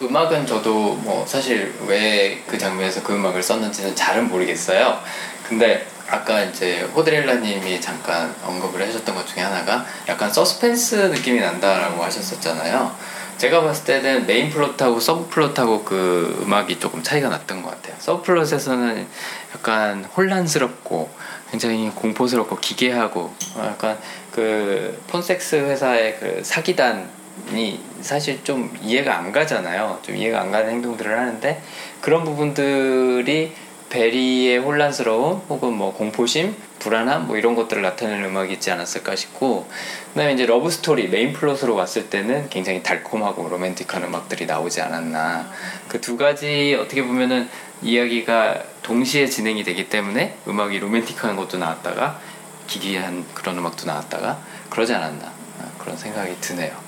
음악은 0.00 0.46
저도 0.46 0.94
뭐 0.94 1.24
사실 1.26 1.74
왜 1.86 2.42
그 2.46 2.56
장면에서 2.58 3.02
그 3.02 3.14
음악을 3.14 3.42
썼는지는 3.42 3.94
잘은 3.96 4.28
모르겠어요. 4.28 5.00
근데 5.48 5.86
아까 6.08 6.42
이제 6.42 6.82
호드렐라님이 6.94 7.80
잠깐 7.80 8.34
언급을 8.44 8.80
하셨던 8.86 9.14
것 9.14 9.26
중에 9.26 9.42
하나가 9.42 9.84
약간 10.08 10.32
서스펜스 10.32 10.94
느낌이 10.94 11.40
난다라고 11.40 12.02
하셨었잖아요. 12.04 12.94
제가 13.38 13.60
봤을 13.62 13.84
때는 13.84 14.26
메인 14.26 14.48
플롯하고 14.48 14.98
서브 15.00 15.28
플롯하고 15.28 15.84
그 15.84 16.40
음악이 16.42 16.78
조금 16.78 17.02
차이가 17.02 17.28
났던 17.28 17.62
것 17.62 17.70
같아요. 17.70 17.96
서브 17.98 18.22
플롯에서는 18.22 19.06
약간 19.54 20.04
혼란스럽고 20.16 21.10
굉장히 21.50 21.90
공포스럽고 21.90 22.58
기괴하고 22.58 23.34
약간 23.58 23.98
그 24.32 25.02
폰섹스 25.08 25.56
회사의 25.56 26.16
그 26.18 26.40
사기단 26.42 27.08
이 27.52 27.78
사실 28.00 28.42
좀 28.44 28.76
이해가 28.82 29.16
안 29.18 29.32
가잖아요. 29.32 30.00
좀 30.02 30.16
이해가 30.16 30.40
안 30.40 30.50
가는 30.50 30.70
행동들을 30.70 31.16
하는데 31.16 31.62
그런 32.00 32.24
부분들이 32.24 33.52
베리의 33.88 34.58
혼란스러움 34.58 35.42
혹은 35.48 35.72
뭐 35.72 35.92
공포심, 35.94 36.56
불안함 36.80 37.28
뭐 37.28 37.36
이런 37.36 37.54
것들을 37.54 37.82
나타내는 37.82 38.26
음악이 38.30 38.54
있지 38.54 38.70
않았을까 38.70 39.14
싶고 39.14 39.68
그다음에 40.08 40.34
이제 40.34 40.44
러브 40.44 40.70
스토리 40.70 41.08
메인 41.08 41.32
플롯으로 41.32 41.74
왔을 41.74 42.10
때는 42.10 42.48
굉장히 42.50 42.82
달콤하고 42.82 43.48
로맨틱한 43.48 44.02
음악들이 44.02 44.46
나오지 44.46 44.80
않았나 44.80 45.50
그 45.88 46.00
두 46.00 46.16
가지 46.16 46.76
어떻게 46.78 47.02
보면은 47.02 47.48
이야기가 47.82 48.62
동시에 48.82 49.26
진행이 49.26 49.64
되기 49.64 49.88
때문에 49.88 50.36
음악이 50.48 50.78
로맨틱한 50.78 51.36
것도 51.36 51.58
나왔다가 51.58 52.20
기괴한 52.66 53.24
그런 53.34 53.58
음악도 53.58 53.86
나왔다가 53.86 54.38
그러지 54.70 54.94
않았나 54.94 55.32
그런 55.78 55.96
생각이 55.96 56.40
드네요. 56.40 56.85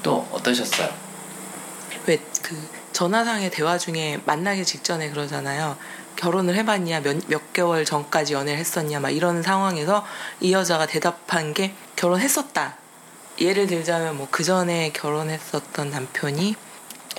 네. 0.00 0.02
또 0.02 0.26
어떠셨어요? 0.32 0.88
왜 2.06 2.18
그 2.42 2.56
전화상의 2.92 3.50
대화 3.50 3.78
중에 3.78 4.20
만나기 4.26 4.64
직전에 4.64 5.10
그러잖아요. 5.10 5.76
결혼을 6.16 6.56
해봤냐, 6.56 7.00
몇, 7.00 7.16
몇 7.28 7.52
개월 7.52 7.84
전까지 7.84 8.34
연애를 8.34 8.58
했었냐, 8.58 9.00
막 9.00 9.10
이런 9.10 9.42
상황에서 9.42 10.04
이 10.40 10.52
여자가 10.52 10.86
대답한 10.86 11.54
게 11.54 11.72
결혼했었다. 11.96 12.76
예를 13.38 13.66
들자면 13.68 14.16
뭐 14.16 14.28
그 14.30 14.44
전에 14.44 14.90
결혼했었던 14.92 15.90
남편이 15.90 16.56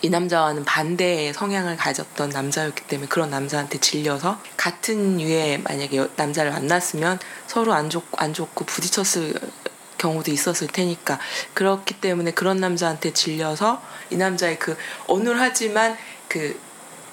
이 0.04 0.10
남자와는 0.10 0.66
반대의 0.66 1.34
성향을 1.34 1.78
가졌던 1.78 2.30
남자였기 2.30 2.84
때문에 2.88 3.08
그런 3.08 3.30
남자한테 3.30 3.80
질려서 3.80 4.40
같은 4.58 5.22
유의 5.22 5.62
만약에 5.62 6.08
남자를 6.16 6.52
만났으면 6.52 7.20
서로 7.48 7.74
안, 7.74 7.90
좋, 7.90 8.04
안 8.18 8.34
좋고 8.34 8.66
부딪혔을 8.66 9.34
경우도 10.02 10.32
있었을 10.32 10.68
테니까 10.68 11.20
그렇기 11.54 12.02
때문에 12.02 12.32
그런 12.32 12.58
남자한테 12.58 13.14
질려서 13.14 13.82
이 14.10 14.18
남자의 14.18 14.58
그 14.58 14.76
어눌하지만 15.08 15.96
그, 16.28 16.60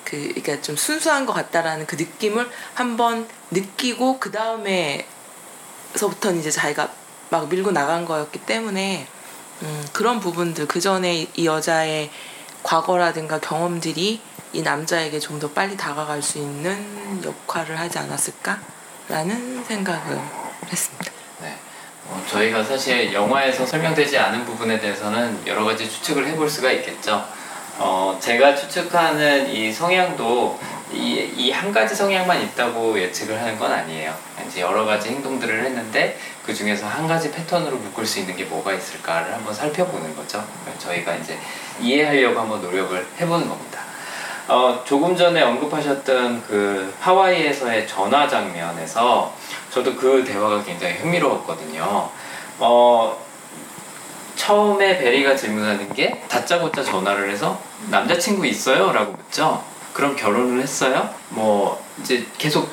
그, 0.04 0.16
그러니까 0.16 0.62
좀 0.62 0.76
순수한 0.76 1.26
것 1.26 1.34
같다라는 1.34 1.86
그 1.86 1.96
느낌을 1.96 2.48
한번 2.74 3.28
느끼고 3.50 4.18
그 4.18 4.32
다음에서부터는 4.32 6.40
이제 6.40 6.50
자기가 6.50 6.90
막 7.30 7.48
밀고 7.48 7.72
나간 7.72 8.06
거였기 8.06 8.40
때문에 8.40 9.06
음, 9.62 9.86
그런 9.92 10.20
부분들 10.20 10.66
그 10.66 10.80
전에 10.80 11.28
이 11.34 11.46
여자의 11.46 12.10
과거라든가 12.62 13.38
경험들이 13.38 14.20
이 14.54 14.62
남자에게 14.62 15.20
좀 15.20 15.38
더 15.38 15.50
빨리 15.50 15.76
다가갈 15.76 16.22
수 16.22 16.38
있는 16.38 17.22
역할을 17.22 17.78
하지 17.78 17.98
않았을까라는 17.98 19.64
생각을 19.64 20.20
했습니다. 20.72 21.17
네. 22.08 22.14
어, 22.14 22.22
저희가 22.30 22.62
사실 22.64 23.12
영화에서 23.12 23.66
설명되지 23.66 24.18
않은 24.18 24.44
부분에 24.44 24.78
대해서는 24.80 25.40
여러 25.46 25.64
가지 25.64 25.88
추측을 25.88 26.26
해볼 26.28 26.48
수가 26.48 26.70
있겠죠. 26.72 27.24
어, 27.78 28.16
제가 28.20 28.54
추측하는 28.54 29.50
이 29.50 29.72
성향도 29.72 30.58
이 30.92 31.50
한 31.50 31.72
가지 31.72 31.94
성향만 31.94 32.40
있다고 32.42 32.98
예측을 32.98 33.38
하는 33.38 33.58
건 33.58 33.70
아니에요. 33.72 34.14
이제 34.46 34.60
여러 34.62 34.84
가지 34.84 35.08
행동들을 35.10 35.64
했는데 35.64 36.18
그 36.46 36.54
중에서 36.54 36.86
한 36.86 37.06
가지 37.06 37.30
패턴으로 37.30 37.76
묶을 37.76 38.06
수 38.06 38.20
있는 38.20 38.36
게 38.36 38.44
뭐가 38.44 38.72
있을까를 38.72 39.34
한번 39.34 39.52
살펴보는 39.52 40.16
거죠. 40.16 40.42
저희가 40.78 41.14
이제 41.16 41.38
이해하려고 41.80 42.40
한번 42.40 42.62
노력을 42.62 43.06
해보는 43.20 43.48
겁니다. 43.48 43.80
어, 44.46 44.82
조금 44.86 45.14
전에 45.16 45.42
언급하셨던 45.42 46.44
그 46.46 46.94
하와이에서의 47.00 47.86
전화 47.86 48.26
장면에서 48.26 49.34
저도 49.78 49.94
그 49.94 50.24
대화가 50.24 50.62
굉장히 50.64 50.94
흥미로웠거든요. 50.94 52.10
어, 52.58 53.26
처음에 54.34 54.98
베리가 54.98 55.36
질문하는 55.36 55.92
게 55.94 56.20
다짜고짜 56.28 56.82
전화를 56.82 57.30
해서 57.30 57.60
남자친구 57.88 58.44
있어요? 58.46 58.90
라고 58.90 59.12
묻죠. 59.12 59.62
그럼 59.92 60.16
결혼을 60.16 60.60
했어요? 60.60 61.08
뭐 61.28 61.80
이제 62.00 62.26
계속 62.38 62.68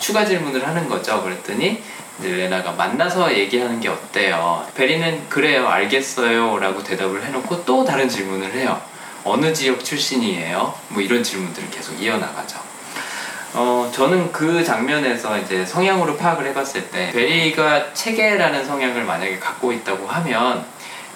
추가 0.00 0.24
질문을 0.24 0.66
하는 0.66 0.88
거죠. 0.88 1.22
그랬더니 1.22 1.80
이제 2.18 2.28
레나가 2.28 2.72
만나서 2.72 3.32
얘기하는 3.36 3.78
게 3.78 3.88
어때요? 3.88 4.66
베리는 4.74 5.28
그래요, 5.28 5.68
알겠어요. 5.68 6.58
라고 6.58 6.82
대답을 6.82 7.24
해놓고 7.24 7.64
또 7.64 7.84
다른 7.84 8.08
질문을 8.08 8.52
해요. 8.54 8.80
어느 9.24 9.52
지역 9.52 9.84
출신이에요? 9.84 10.74
뭐 10.88 11.02
이런 11.02 11.22
질문들을 11.22 11.70
계속 11.70 12.00
이어나가죠. 12.02 12.58
어, 13.60 13.90
저는 13.92 14.30
그 14.30 14.62
장면에서 14.62 15.36
이제 15.36 15.66
성향으로 15.66 16.16
파악을 16.16 16.46
해봤을 16.46 16.92
때, 16.92 17.10
베리가 17.10 17.92
체계라는 17.92 18.64
성향을 18.64 19.02
만약에 19.02 19.40
갖고 19.40 19.72
있다고 19.72 20.06
하면, 20.06 20.64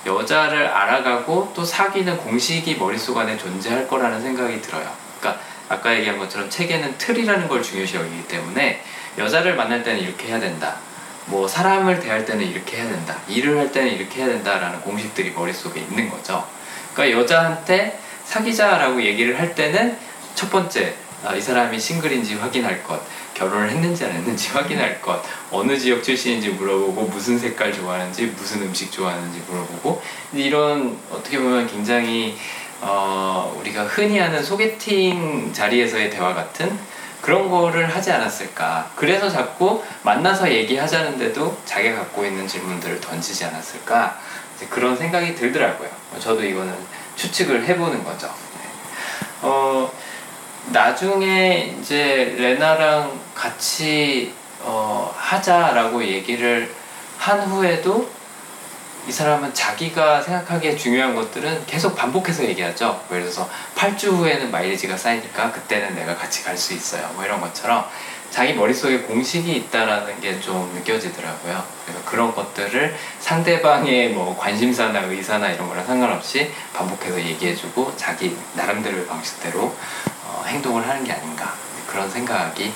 여자를 0.05 0.67
알아가고 0.67 1.53
또 1.55 1.65
사귀는 1.65 2.17
공식이 2.17 2.75
머릿속 2.79 3.17
안에 3.17 3.37
존재할 3.39 3.87
거라는 3.87 4.21
생각이 4.21 4.61
들어요. 4.61 4.91
그러니까 5.21 5.41
아까 5.69 5.95
얘기한 5.95 6.19
것처럼 6.19 6.51
체계는 6.51 6.99
틀이라는 6.99 7.47
걸 7.47 7.63
중요시 7.63 7.95
여기기 7.95 8.27
때문에 8.27 8.83
여자를 9.19 9.55
만날 9.55 9.85
때는 9.85 10.01
이렇게 10.01 10.27
해야 10.27 10.41
된다. 10.41 10.79
뭐 11.27 11.47
사람을 11.47 12.01
대할 12.01 12.25
때는 12.25 12.45
이렇게 12.45 12.79
해야 12.79 12.89
된다. 12.89 13.15
일을 13.29 13.57
할 13.57 13.71
때는 13.71 13.93
이렇게 13.93 14.21
해야 14.21 14.27
된다라는 14.27 14.81
공식들이 14.81 15.31
머릿속에 15.31 15.79
있는 15.79 16.11
거죠. 16.11 16.45
그러니까 16.93 17.21
여자한테 17.21 18.01
사귀자라고 18.25 19.01
얘기를 19.01 19.39
할 19.39 19.55
때는 19.55 19.97
첫 20.35 20.51
번째 20.51 20.97
아, 21.25 21.35
이 21.35 21.41
사람이 21.41 21.79
싱글인지 21.79 22.35
확인할 22.37 22.83
것, 22.83 23.01
결혼을 23.35 23.71
했는지 23.71 24.05
안 24.05 24.13
했는지 24.13 24.51
확인할 24.55 25.01
것, 25.01 25.23
어느 25.51 25.79
지역 25.79 26.03
출신인지 26.03 26.51
물어보고 26.51 27.03
무슨 27.07 27.39
색깔 27.39 27.73
좋아하는지 27.73 28.27
무슨 28.37 28.63
음식 28.63 28.91
좋아하는지 28.91 29.43
물어보고 29.47 30.03
이런 30.33 30.99
어떻게 31.11 31.39
보면 31.39 31.67
굉장히 31.67 32.37
어, 32.81 33.57
우리가 33.61 33.85
흔히 33.85 34.19
하는 34.19 34.43
소개팅 34.43 35.53
자리에서의 35.53 36.11
대화 36.11 36.35
같은 36.35 36.77
그런 37.21 37.49
거를 37.49 37.95
하지 37.95 38.11
않았을까. 38.11 38.91
그래서 38.97 39.31
자꾸 39.31 39.81
만나서 40.03 40.51
얘기하자는데도 40.51 41.59
자기가 41.65 41.99
갖고 42.01 42.27
있는 42.27 42.49
질문들을 42.49 43.01
던지지 43.01 43.45
않았을까. 43.45 44.19
그런 44.69 44.97
생각이 44.97 45.37
들더라고요. 45.37 45.89
저도 46.19 46.45
이거는 46.45 46.75
추측을 47.15 47.65
해보는 47.65 48.03
거죠. 48.03 48.27
네. 48.27 48.71
어, 49.43 49.93
나중에 50.71 51.75
이제 51.81 52.35
레나랑 52.39 53.19
같이 53.35 54.33
어, 54.61 55.13
하자라고 55.17 56.05
얘기를 56.05 56.73
한 57.19 57.41
후에도 57.43 58.09
이 59.09 59.11
사람은 59.11 59.53
자기가 59.53 60.23
생각하기에 60.23 60.77
중요한 60.77 61.17
것들은 61.17 61.67
계속 61.67 61.97
반복해서 61.97 62.45
얘기하죠. 62.45 63.03
예를 63.11 63.23
들어서 63.25 63.49
8주 63.75 64.13
후에는 64.13 64.53
마일리지가 64.53 64.97
쌓이니까 64.97 65.51
그때는 65.51 65.97
내가 65.97 66.17
같이 66.17 66.45
갈 66.45 66.57
수 66.57 66.73
있어요. 66.73 67.11
뭐 67.15 67.25
이런 67.25 67.41
것처럼 67.41 67.85
자기 68.31 68.55
머릿속에 68.55 68.99
공식이 69.01 69.53
있다라는 69.57 70.21
게 70.21 70.41
좀 70.41 70.73
느껴지더라고요. 70.75 71.65
그래서 71.85 72.01
그런 72.05 72.33
것들을 72.33 72.95
상대방의 73.19 74.11
뭐 74.11 74.39
관심사나 74.39 75.01
의사나 75.01 75.51
이런 75.51 75.69
거랑 75.69 75.85
상관없이 75.85 76.53
반복해서 76.73 77.21
얘기해주고 77.21 77.95
자기 77.97 78.37
나름대로의 78.55 79.07
방식대로 79.09 79.75
어, 80.43 80.45
행동을 80.45 80.87
하는 80.87 81.05
게 81.05 81.13
아닌가 81.13 81.55
그런 81.87 82.11
생각이 82.11 82.73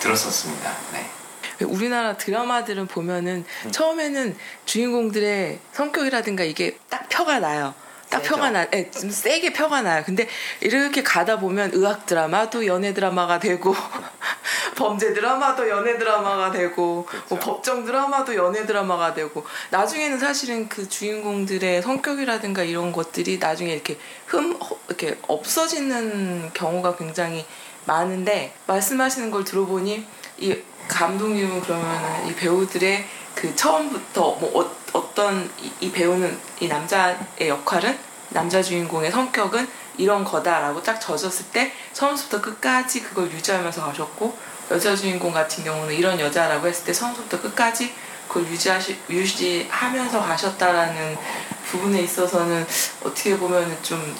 들었었습니다. 0.00 0.74
네. 0.92 1.64
우리나라 1.66 2.16
드라마들은 2.16 2.86
보면은 2.86 3.44
음. 3.66 3.70
처음에는 3.70 4.36
주인공들의 4.64 5.58
성격이라든가 5.72 6.44
이게 6.44 6.78
딱 6.88 7.06
표가 7.10 7.38
나요. 7.40 7.74
딱 8.10 8.22
세죠. 8.22 8.34
표가 8.34 8.50
나, 8.50 8.66
예, 8.74 8.90
좀 8.90 9.08
세게 9.08 9.52
표가 9.52 9.82
나요. 9.82 10.02
근데 10.04 10.28
이렇게 10.60 11.02
가다 11.02 11.38
보면 11.38 11.70
의학 11.72 12.06
드라마도 12.06 12.66
연애 12.66 12.92
드라마가 12.92 13.38
되고, 13.38 13.74
범죄 14.76 15.14
드라마도 15.14 15.68
연애 15.68 15.96
드라마가 15.96 16.50
되고, 16.50 17.06
그렇죠. 17.06 17.26
뭐 17.28 17.38
법정 17.38 17.84
드라마도 17.84 18.34
연애 18.34 18.66
드라마가 18.66 19.14
되고, 19.14 19.46
나중에는 19.70 20.18
사실은 20.18 20.68
그 20.68 20.88
주인공들의 20.88 21.82
성격이라든가 21.82 22.64
이런 22.64 22.90
것들이 22.90 23.38
나중에 23.38 23.72
이렇게 23.72 23.96
흠, 24.26 24.58
이렇게 24.88 25.16
없어지는 25.28 26.50
경우가 26.52 26.96
굉장히 26.96 27.46
많은데, 27.86 28.52
말씀하시는 28.66 29.30
걸 29.30 29.44
들어보니, 29.44 30.04
이 30.38 30.56
감독님은 30.88 31.60
그러면 31.60 32.26
이 32.26 32.34
배우들의 32.34 33.04
그 33.36 33.54
처음부터 33.54 34.36
뭐 34.40 34.79
어, 34.92 35.14
떤 35.14 35.50
이, 35.60 35.72
이 35.80 35.92
배우는 35.92 36.38
이 36.60 36.68
남자의 36.68 37.16
역할은 37.48 37.98
남자 38.30 38.62
주인공의 38.62 39.10
성격은 39.10 39.68
이런 39.98 40.24
거다라고 40.24 40.82
딱 40.82 41.00
젖었을 41.00 41.46
때 41.52 41.72
처음부터 41.92 42.40
끝까지 42.40 43.02
그걸 43.02 43.30
유지하면서 43.30 43.84
가셨고 43.84 44.36
여자 44.70 44.94
주인공 44.94 45.32
같은 45.32 45.64
경우는 45.64 45.94
이런 45.94 46.18
여자라고 46.18 46.66
했을 46.68 46.84
때 46.84 46.92
처음부터 46.92 47.40
끝까지 47.40 47.92
그걸 48.28 48.46
유지하시, 48.46 48.96
유지하면서 49.10 50.20
가셨다라는 50.20 51.18
부분에 51.66 52.02
있어서는 52.02 52.64
어떻게 53.02 53.36
보면 53.36 53.76
좀 53.82 54.16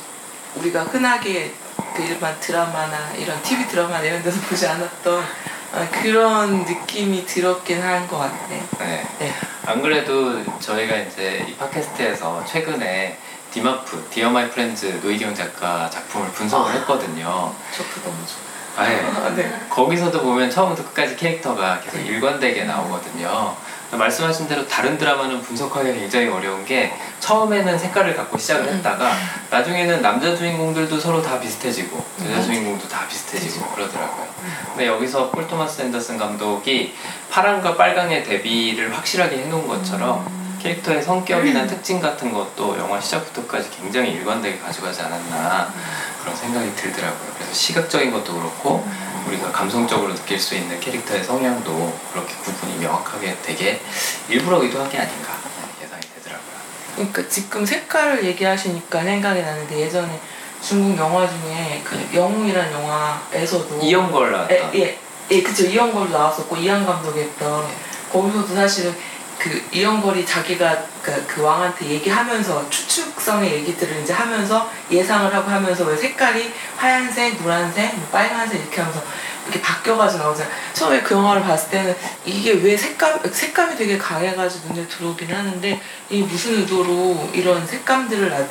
우리가 0.57 0.83
흔하게 0.85 1.55
그 1.95 2.03
일반 2.03 2.39
드라마나 2.41 3.13
이런 3.13 3.41
TV 3.43 3.69
드라마나 3.69 4.01
이런 4.01 4.23
데서 4.23 4.41
보지 4.41 4.67
않았던 4.67 5.25
아, 5.73 5.87
그런 6.03 6.65
느낌이 6.65 7.25
들었긴 7.27 7.81
한 7.81 8.07
것 8.09 8.19
같네. 8.19 8.63
네. 8.79 9.07
네. 9.19 9.33
안 9.67 9.81
그래도 9.81 10.43
저희가 10.59 10.97
이제 10.97 11.45
이 11.49 11.55
팟캐스트에서 11.57 12.45
최근에 12.45 13.17
디마프, 13.53 14.09
디어 14.11 14.31
마이 14.31 14.49
프렌즈 14.51 14.87
노희경 15.03 15.35
작가 15.35 15.89
작품을 15.91 16.29
분석을 16.33 16.71
아, 16.71 16.75
했거든요. 16.75 17.55
저도 17.73 18.03
너무 18.05 18.17
좋아. 18.27 18.85
아, 18.85 18.89
네. 18.89 19.01
아, 19.17 19.31
네. 19.35 19.61
거기서도 19.69 20.23
보면 20.23 20.51
처음부터 20.51 20.89
끝까지 20.89 21.17
캐릭터가 21.17 21.81
계속 21.81 21.99
네. 21.99 22.05
일관되게 22.07 22.65
나오거든요. 22.65 23.55
말씀하신 23.97 24.49
대로 24.49 24.67
다른 24.67 24.97
드라마는 24.97 25.43
분석하기가 25.43 25.95
굉장히 25.95 26.29
어려운 26.29 26.65
게 26.65 26.93
처음에는 27.19 27.79
색깔을 27.79 28.17
갖고 28.17 28.39
시작을 28.39 28.67
음. 28.67 28.75
했다가 28.75 29.13
나중에는 29.51 30.01
남자 30.01 30.35
주인공들도 30.37 30.99
서로 30.99 31.21
다 31.21 31.41
비슷해지고 31.41 32.05
여자 32.25 32.37
음. 32.37 32.43
주인공도 32.43 32.89
다 32.89 33.07
비슷해지고 33.09 33.67
그러더라고요. 33.75 34.27
음. 34.43 34.53
근데 34.69 34.87
여기서 34.87 35.31
폴 35.31 35.47
토마스 35.47 35.83
앤더슨 35.83 36.19
감독이 36.19 36.95
파랑과 37.31 37.77
빨강의 37.77 38.25
대비를 38.25 38.97
확실하게 38.97 39.43
해놓은 39.45 39.67
것처럼 39.67 40.41
캐릭터의 40.61 41.03
성격이나 41.03 41.67
특징 41.67 42.01
같은 42.01 42.33
것도 42.33 42.79
영화 42.79 43.01
시작부터까지 43.01 43.71
굉장히 43.71 44.13
일관되게 44.13 44.59
가져가지 44.59 45.01
않았나 45.01 45.73
그런 46.21 46.37
생각이 46.37 46.75
들더라고요. 46.77 47.33
그래서 47.35 47.53
시각적인 47.53 48.13
것도 48.13 48.35
그렇고 48.35 48.87
우리가 49.27 49.53
감성적으로 49.53 50.15
느낄 50.15 50.39
수 50.39 50.55
있는 50.55 50.79
캐릭터의 50.81 51.25
성향도 51.25 51.99
그렇게 52.13 52.35
구분이 52.37 52.79
명확하게 52.79 53.37
되게 53.43 53.81
일부러 54.29 54.63
의도한 54.63 54.91
게 54.91 54.99
아닌가 54.99 55.35
예상이 55.83 56.01
되더라고요. 56.17 56.51
그러니까 56.97 57.29
지금 57.29 57.65
색깔을 57.65 58.25
얘기하시니까 58.25 59.03
생각이 59.03 59.43
나는데 59.43 59.81
예전에 59.81 60.21
중국 60.63 60.99
영화 60.99 61.27
중에 61.27 61.83
그 61.85 61.95
네. 61.95 62.11
영웅이라는 62.15 62.73
영화에서도 62.73 63.81
이영걸 63.81 64.33
나왔다. 64.33 64.55
예, 64.55 64.71
예, 64.75 64.99
예, 65.31 65.43
그쵸 65.43 65.65
이영걸 65.65 66.11
나왔었고 66.11 66.57
이한 66.57 66.85
감독이 66.85 67.21
했던 67.21 67.63
네. 67.63 67.75
거기서도 68.13 68.55
사실은 68.55 68.95
그 69.41 69.63
이영걸이 69.73 70.27
자기가 70.27 70.85
그, 71.03 71.27
그 71.27 71.41
왕한테 71.41 71.87
얘기하면서 71.87 72.69
추측성의 72.69 73.51
얘기들을 73.55 74.03
이제 74.03 74.13
하면서 74.13 74.71
예상을 74.91 75.35
하고 75.35 75.51
하면서 75.51 75.85
왜 75.87 75.97
색깔이 75.97 76.53
하얀색, 76.77 77.43
노란색, 77.43 77.97
뭐 77.97 78.07
빨간색 78.13 78.61
이렇게 78.61 78.83
하면서 78.83 79.03
이렇게 79.45 79.63
바뀌어가지고 79.63 80.23
나오잖아요. 80.23 80.55
처음에 80.75 81.01
그 81.01 81.15
영화를 81.15 81.43
봤을 81.43 81.71
때는 81.71 81.97
이게 82.27 82.53
왜 82.53 82.77
색감, 82.77 83.21
색감이 83.33 83.77
되게 83.77 83.97
강해가지고 83.97 84.75
눈에 84.75 84.87
들어오긴 84.87 85.35
하는데 85.35 85.81
이 86.11 86.23
무슨 86.23 86.57
의도로 86.57 87.31
이런 87.33 87.67
색감들을 87.67 88.47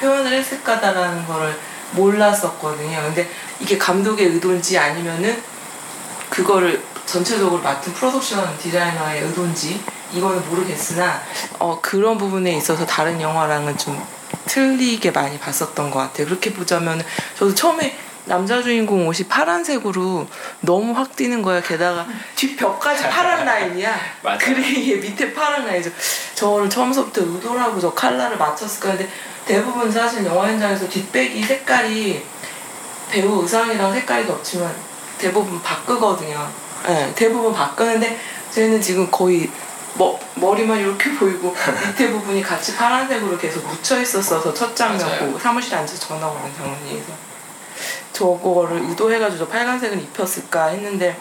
표현을 0.00 0.32
했을까다라는 0.32 1.26
거를 1.26 1.58
몰랐었거든요. 1.92 3.02
근데 3.02 3.28
이게 3.58 3.76
감독의 3.76 4.26
의도인지 4.26 4.78
아니면은 4.78 5.42
그거를 6.30 6.80
전체적으로 7.06 7.60
맡은 7.60 7.92
프로덕션 7.92 8.56
디자이너의 8.58 9.22
의도인지 9.24 9.82
이거는 10.12 10.48
모르겠으나 10.48 11.22
어, 11.58 11.78
그런 11.80 12.18
부분에 12.18 12.56
있어서 12.56 12.84
다른 12.86 13.20
영화랑은 13.20 13.76
좀 13.78 14.02
틀리게 14.46 15.10
많이 15.10 15.38
봤었던 15.38 15.90
것 15.90 15.98
같아요. 15.98 16.26
그렇게 16.26 16.52
보자면 16.52 17.02
저도 17.36 17.54
처음에 17.54 17.96
남자 18.24 18.62
주인공 18.62 19.08
옷이 19.08 19.26
파란색으로 19.28 20.26
너무 20.60 20.92
확 20.92 21.16
띄는 21.16 21.42
거야. 21.42 21.60
게다가 21.60 22.06
뒷벽까지 22.36 23.08
파란 23.08 23.44
라인이야. 23.44 23.98
그레이에 24.38 24.96
밑에 24.96 25.32
파란 25.32 25.66
라인이죠. 25.66 25.90
저를 26.34 26.70
처음부터 26.70 27.22
의도라고 27.22 27.80
저 27.80 27.92
칼라를 27.92 28.36
맞췄을 28.36 28.80
거야. 28.80 28.96
근데 28.96 29.10
대부분 29.44 29.90
사실 29.90 30.24
영화 30.24 30.46
현장에서 30.46 30.88
뒷배기 30.88 31.42
색깔이 31.42 32.22
배우 33.10 33.42
의상이랑 33.42 33.92
색깔이 33.92 34.26
겹치면 34.26 34.72
대부분 35.18 35.60
바꾸거든요. 35.62 36.48
네, 36.86 37.12
대부분 37.14 37.52
바꾸는데 37.52 38.18
저희는 38.52 38.80
지금 38.80 39.10
거의 39.10 39.50
머, 39.96 40.18
머리만 40.36 40.78
이렇게 40.78 41.12
보이고 41.14 41.54
밑에 41.88 42.10
부분이 42.10 42.42
같이 42.42 42.74
파란색으로 42.76 43.36
계속 43.38 43.66
묻혀 43.66 44.00
있었어서 44.00 44.52
첫 44.54 44.74
장면 44.74 45.06
맞아요. 45.06 45.26
보고 45.26 45.38
사무실에 45.38 45.76
앉아서 45.76 45.98
전화 45.98 46.26
오는 46.28 46.54
장면이 46.56 46.90
그래서 46.92 47.12
저거를 48.12 48.78
의도해가지고 48.90 49.44
저 49.44 49.48
빨간색을 49.50 49.98
입혔을까 49.98 50.66
했는데 50.68 51.16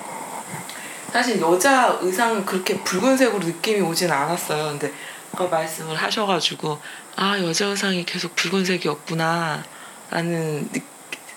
사실 1.12 1.42
여자 1.42 1.98
의상은 2.02 2.46
그렇게 2.46 2.80
붉은색으로 2.84 3.40
느낌이 3.40 3.82
오진 3.82 4.12
않았어요. 4.12 4.66
근데 4.72 4.92
아까 5.34 5.46
말씀을 5.48 5.96
하셔가지고 5.96 6.80
아 7.18 7.38
여자 7.40 7.66
의상이 7.68 8.06
계속 8.06 8.36
붉은색이었구나 8.36 9.64
라는 10.10 10.70
느- 10.72 10.80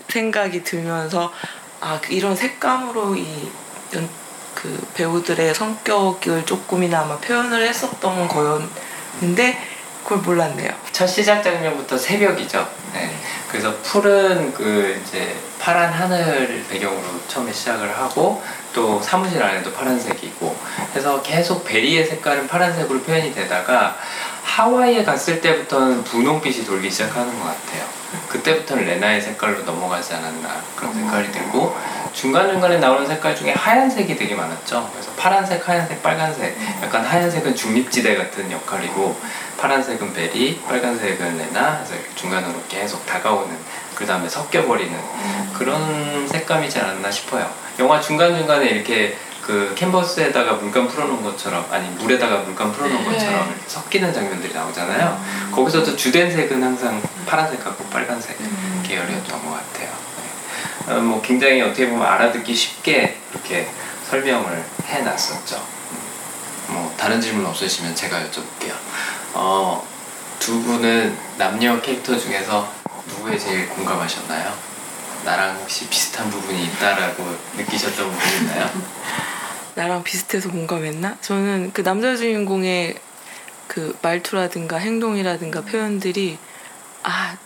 생각이 0.09 0.63
들면서 0.63 1.33
아 1.81 2.01
이런 2.09 2.37
색감으로 2.37 3.17
이 3.17 3.51
연, 3.95 4.09
그 4.55 4.87
배우들의 4.95 5.55
성격을 5.55 6.47
조금이나마 6.47 7.19
표현을 7.19 7.67
했었던 7.67 8.29
거였는데 8.29 9.75
그걸 10.03 10.19
몰랐네요. 10.19 10.71
첫 10.93 11.07
시작 11.07 11.43
장면부터 11.43 11.97
새벽이죠. 11.97 12.69
네. 12.93 13.11
그래서 13.51 13.75
푸른 13.83 14.53
그 14.53 15.01
이제 15.03 15.35
파란 15.59 15.91
하늘을 15.93 16.67
배경으로 16.69 17.21
처음에 17.27 17.53
시작을 17.53 17.97
하고 17.97 18.43
또 18.75 19.01
사무실 19.01 19.43
안에도 19.43 19.73
파란색이고 19.73 20.57
해서 20.95 21.23
계속 21.23 21.65
베리의 21.65 22.07
색깔은 22.07 22.49
파란색으로 22.49 23.01
표현이 23.01 23.33
되다가 23.33 23.97
하와이에 24.45 25.03
갔을 25.05 25.41
때부터는 25.41 26.05
분홍빛이 26.05 26.65
돌기 26.65 26.91
시작하는 26.91 27.37
것 27.41 27.45
같아요. 27.47 27.85
그때부터는 28.29 28.85
레나의 28.85 29.21
색깔로 29.21 29.65
넘어가지 29.65 30.15
않았나 30.15 30.63
그런 30.77 30.95
생각이 30.95 31.33
들고 31.33 31.77
중간중간에 32.13 32.79
나오는 32.79 33.05
색깔 33.07 33.35
중에 33.35 33.53
하얀색이 33.53 34.15
되게 34.15 34.37
많았죠. 34.37 34.89
그래서 34.93 35.11
파란색, 35.17 35.69
하얀색, 35.69 36.03
빨간색 36.03 36.57
약간 36.83 37.05
하얀색은 37.05 37.57
중립지대 37.57 38.17
같은 38.17 38.51
역할이고 38.53 39.17
파란색은 39.59 40.13
베리, 40.13 40.61
빨간색은 40.69 41.39
레나 41.39 41.83
그래서 41.85 42.05
중간으로 42.15 42.55
계속 42.69 43.05
다가오는 43.07 43.57
그 43.95 44.07
다음에 44.07 44.29
섞여버리는 44.29 44.97
그런 45.55 46.29
색감이지 46.29 46.79
않았나 46.79 47.11
싶어요. 47.11 47.51
영화 47.81 48.01
중간중간에 48.01 48.67
이렇게 48.67 49.17
그 49.45 49.75
캔버스에다가 49.77 50.55
물감 50.55 50.89
풀어놓은 50.89 51.23
것처럼 51.23 51.67
아니 51.71 51.87
물에다가 51.91 52.39
물감 52.39 52.73
풀어놓은 52.73 53.05
네. 53.05 53.13
것처럼 53.13 53.55
섞이는 53.67 54.13
장면들이 54.13 54.55
나오잖아요. 54.55 55.23
거기서도 55.53 55.95
주된 55.97 56.33
색은 56.33 56.63
항상 56.63 57.03
파란색하고 57.27 57.85
빨간색 57.85 58.39
계열이었던 58.85 59.45
것 59.45 59.51
같아요. 59.51 59.91
네. 60.87 60.93
어, 60.95 61.01
뭐 61.01 61.21
굉장히 61.21 61.61
어떻게 61.61 61.91
보면 61.91 62.07
알아듣기 62.07 62.55
쉽게 62.55 63.19
이렇게 63.33 63.69
설명을 64.09 64.65
해놨었죠. 64.87 65.63
뭐 66.69 66.95
다른 66.97 67.21
질문 67.21 67.45
없으시면 67.45 67.95
제가 67.95 68.21
여쭤볼게요. 68.21 68.73
어, 69.35 69.87
두 70.39 70.63
분은 70.63 71.19
남녀 71.37 71.79
캐릭터 71.83 72.17
중에서 72.19 72.67
누구에 73.09 73.37
제일 73.37 73.69
공감하셨나요? 73.69 74.55
나랑 75.25 75.57
혹시 75.61 75.87
비슷한 75.89 76.31
부분이 76.31 76.65
있다라고 76.65 77.37
느끼셨던 77.57 78.11
부분 78.11 78.33
있나요? 78.39 78.71
나랑 79.75 80.05
비슷해서 80.05 80.51
공감했나? 80.51 81.19
저는 81.21 81.73
그 81.73 81.83
남자 81.83 82.17
주인공의 82.17 82.99
그 83.69 83.97
말투라든가 84.03 84.77
행동이라든가 84.77 85.63
표현들이 85.63 86.39
아 87.03 87.37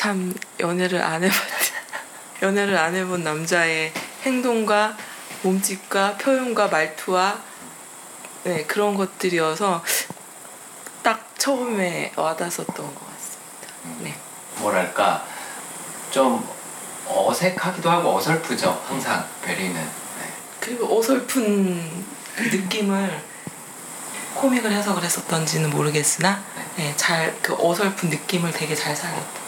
참 0.00 0.32
연애를 0.58 1.02
안 1.02 1.22
해봤 1.22 1.36
연애를 2.40 2.78
안 2.78 2.94
해본 2.94 3.22
남자의 3.22 3.92
행동과 4.22 4.96
몸짓과 5.42 6.16
표현과 6.16 6.68
말투와 6.68 7.38
네 8.44 8.64
그런 8.64 8.94
것들이어서 8.96 9.84
딱 11.02 11.38
처음에 11.38 12.12
와닿았었던 12.16 12.74
것 12.74 12.94
같습니다. 12.94 14.00
네. 14.02 14.14
뭐랄까 14.56 15.22
좀 16.10 16.48
어색하기도 17.06 17.90
하고 17.90 18.16
어설프죠. 18.16 18.82
항상 18.88 19.28
베리는. 19.42 19.99
네. 20.60 20.66
그리고 20.66 20.98
어설픈 20.98 21.80
그 22.36 22.42
느낌을 22.42 23.20
코믹을 24.34 24.70
해석을 24.72 25.02
했었던지는 25.02 25.70
모르겠으나 25.70 26.42
네, 26.76 26.92
잘그 26.96 27.56
어설픈 27.58 28.10
느낌을 28.10 28.52
되게 28.52 28.74
잘 28.74 28.94
살렸던 28.94 29.40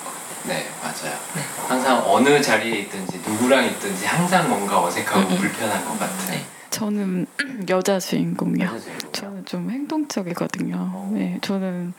네, 0.44 0.68
맞아요. 0.82 1.16
네. 1.36 1.42
항상 1.68 2.02
어느 2.04 2.40
자리에 2.42 2.80
있든지 2.80 3.18
누구랑 3.26 3.64
있든지 3.66 4.04
항상 4.06 4.48
뭔가 4.48 4.82
어색하고 4.82 5.20
음, 5.28 5.32
음. 5.32 5.38
불편한 5.38 5.84
것 5.84 5.98
같은. 5.98 6.30
네. 6.34 6.44
저는 6.70 7.26
여자 7.70 8.00
주인공이요. 8.00 8.64
이거 8.64 8.78
저는 9.12 9.44
좀 9.44 9.70
행동적이거든요. 9.70 11.10
네, 11.12 11.38
저는 11.42 11.94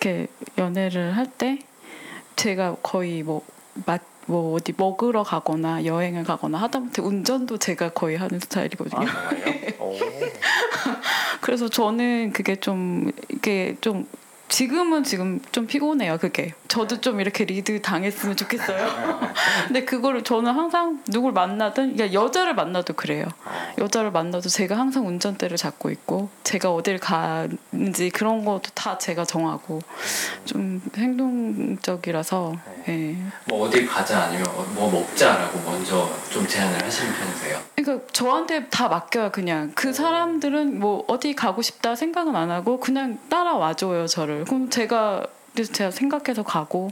이렇게 0.00 0.28
연애를 0.58 1.16
할 1.16 1.26
때 1.36 1.58
제가 2.36 2.76
거의 2.82 3.22
뭐 3.22 3.44
맛, 3.86 4.02
뭐 4.26 4.54
어디 4.54 4.72
먹으러 4.76 5.22
가거나 5.22 5.84
여행을 5.84 6.24
가거나 6.24 6.58
하다못해 6.58 7.02
운전도 7.02 7.58
제가 7.58 7.90
거의 7.90 8.16
하는 8.16 8.40
스타일이거든요. 8.40 9.06
아. 9.06 9.30
그래서 11.40 11.68
저는 11.68 12.32
그게 12.32 12.56
좀 12.56 13.12
이게 13.28 13.76
좀 13.80 14.06
지금은 14.48 15.04
지금 15.04 15.40
좀 15.52 15.66
피곤해요. 15.66 16.18
그게 16.18 16.52
저도 16.68 17.00
좀 17.00 17.20
이렇게 17.20 17.44
리드 17.44 17.82
당했으면 17.82 18.36
좋겠어요. 18.36 18.86
근데 19.66 19.84
그거를 19.84 20.22
저는 20.22 20.52
항상 20.52 21.02
누굴 21.08 21.32
만나든 21.32 21.94
그러니까 21.96 22.12
여자를 22.20 22.54
만나도 22.54 22.92
그래요. 22.94 23.26
여자를 23.78 24.10
만나도 24.10 24.48
제가 24.48 24.76
항상 24.76 25.06
운전대를 25.06 25.56
잡고 25.56 25.90
있고 25.90 26.28
제가 26.44 26.72
어딜 26.72 26.98
가는지 26.98 28.10
그런 28.10 28.44
것도 28.44 28.70
다 28.74 28.98
제가 28.98 29.24
정하고 29.24 29.80
좀 30.44 30.80
행동적이라서 30.96 32.54
예. 32.88 33.16
뭐 33.48 33.66
어딜 33.66 33.86
가자 33.86 34.24
아니면 34.24 34.46
어- 34.48 34.66
뭐 34.74 34.90
먹자라고 34.90 35.58
먼저 35.70 36.08
좀 36.30 36.46
제안을 36.46 36.84
하시는 36.84 37.12
편이세요? 37.14 37.58
그러니까 37.76 38.06
저한테 38.12 38.66
다 38.68 38.88
맡겨요 38.88 39.30
그냥 39.32 39.72
그 39.74 39.92
사람들은 39.92 40.78
뭐 40.80 41.04
어디 41.08 41.34
가고 41.34 41.62
싶다 41.62 41.94
생각은 41.94 42.36
안 42.36 42.50
하고 42.50 42.78
그냥 42.80 43.18
따라와줘요 43.28 44.06
저를 44.06 44.33
그럼 44.44 44.70
제가 44.70 45.26
그래서 45.54 45.72
제가 45.72 45.92
생각해서 45.92 46.42
가고 46.42 46.90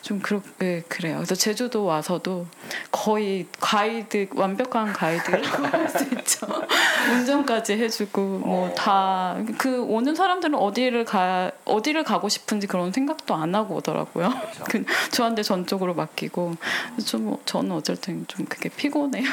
좀 0.00 0.20
그렇게 0.20 0.84
그래요. 0.86 1.16
그래서 1.16 1.34
제주도 1.34 1.84
와서도 1.84 2.46
거의 2.92 3.48
가이드 3.58 4.28
완벽한 4.36 4.92
가이드라고 4.92 5.66
할 5.66 5.88
수 5.88 6.04
있죠. 6.04 6.46
운전까지 7.10 7.72
해주고 7.72 8.20
뭐 8.20 8.72
다. 8.74 9.36
그 9.58 9.82
오는 9.82 10.14
사람들은 10.14 10.54
어디를 10.54 11.04
가 11.04 11.50
어디를 11.64 12.04
가고 12.04 12.28
싶은지 12.28 12.68
그런 12.68 12.92
생각도 12.92 13.34
안 13.34 13.56
하고 13.56 13.74
오더라고요. 13.76 14.32
그 14.70 14.84
저한테 15.10 15.42
전적으로 15.42 15.94
맡기고. 15.94 16.54
좀 17.04 17.36
저는 17.44 17.72
어쩔 17.72 17.96
땐 17.96 18.24
좀 18.28 18.46
그게 18.46 18.68
피곤해요. 18.68 19.24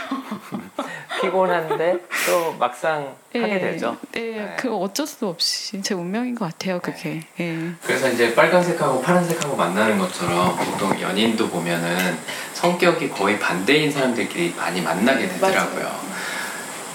피곤한데 1.22 2.00
또 2.28 2.54
막상 2.58 3.16
하게 3.40 3.56
예, 3.56 3.60
되죠. 3.60 3.98
예, 4.16 4.20
네. 4.20 4.56
그 4.58 4.74
어쩔 4.76 5.08
수 5.08 5.28
없이 5.28 5.82
제 5.82 5.94
운명인 5.94 6.36
것 6.36 6.46
같아요. 6.46 6.80
그게. 6.80 7.24
예. 7.40 7.72
그래서 7.84 8.10
이제 8.10 8.34
빨간색하고 8.36 9.02
파란색하고 9.02 9.56
만나는 9.56 9.98
것처럼 9.98 10.56
보통 10.58 11.00
연인도 11.02 11.50
보면은 11.50 12.18
성격이 12.54 13.10
거의 13.10 13.40
반대인 13.40 13.92
사람들끼리 13.92 14.54
많이 14.56 14.82
만나게 14.82 15.28
되더라고요. 15.28 15.92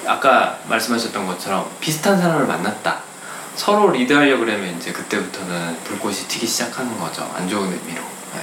아까 0.06 0.58
말씀하셨던 0.68 1.26
것처럼 1.26 1.70
비슷한 1.80 2.20
사람을 2.20 2.46
만났다. 2.46 3.02
서로 3.56 3.90
리드하려고 3.90 4.44
그러면 4.44 4.76
이제 4.76 4.92
그때부터는 4.92 5.76
불꽃이 5.82 6.14
튀기 6.28 6.46
시작하는 6.46 6.96
거죠. 6.98 7.28
안 7.34 7.48
좋은 7.48 7.64
의미로. 7.64 8.00
네. 8.34 8.40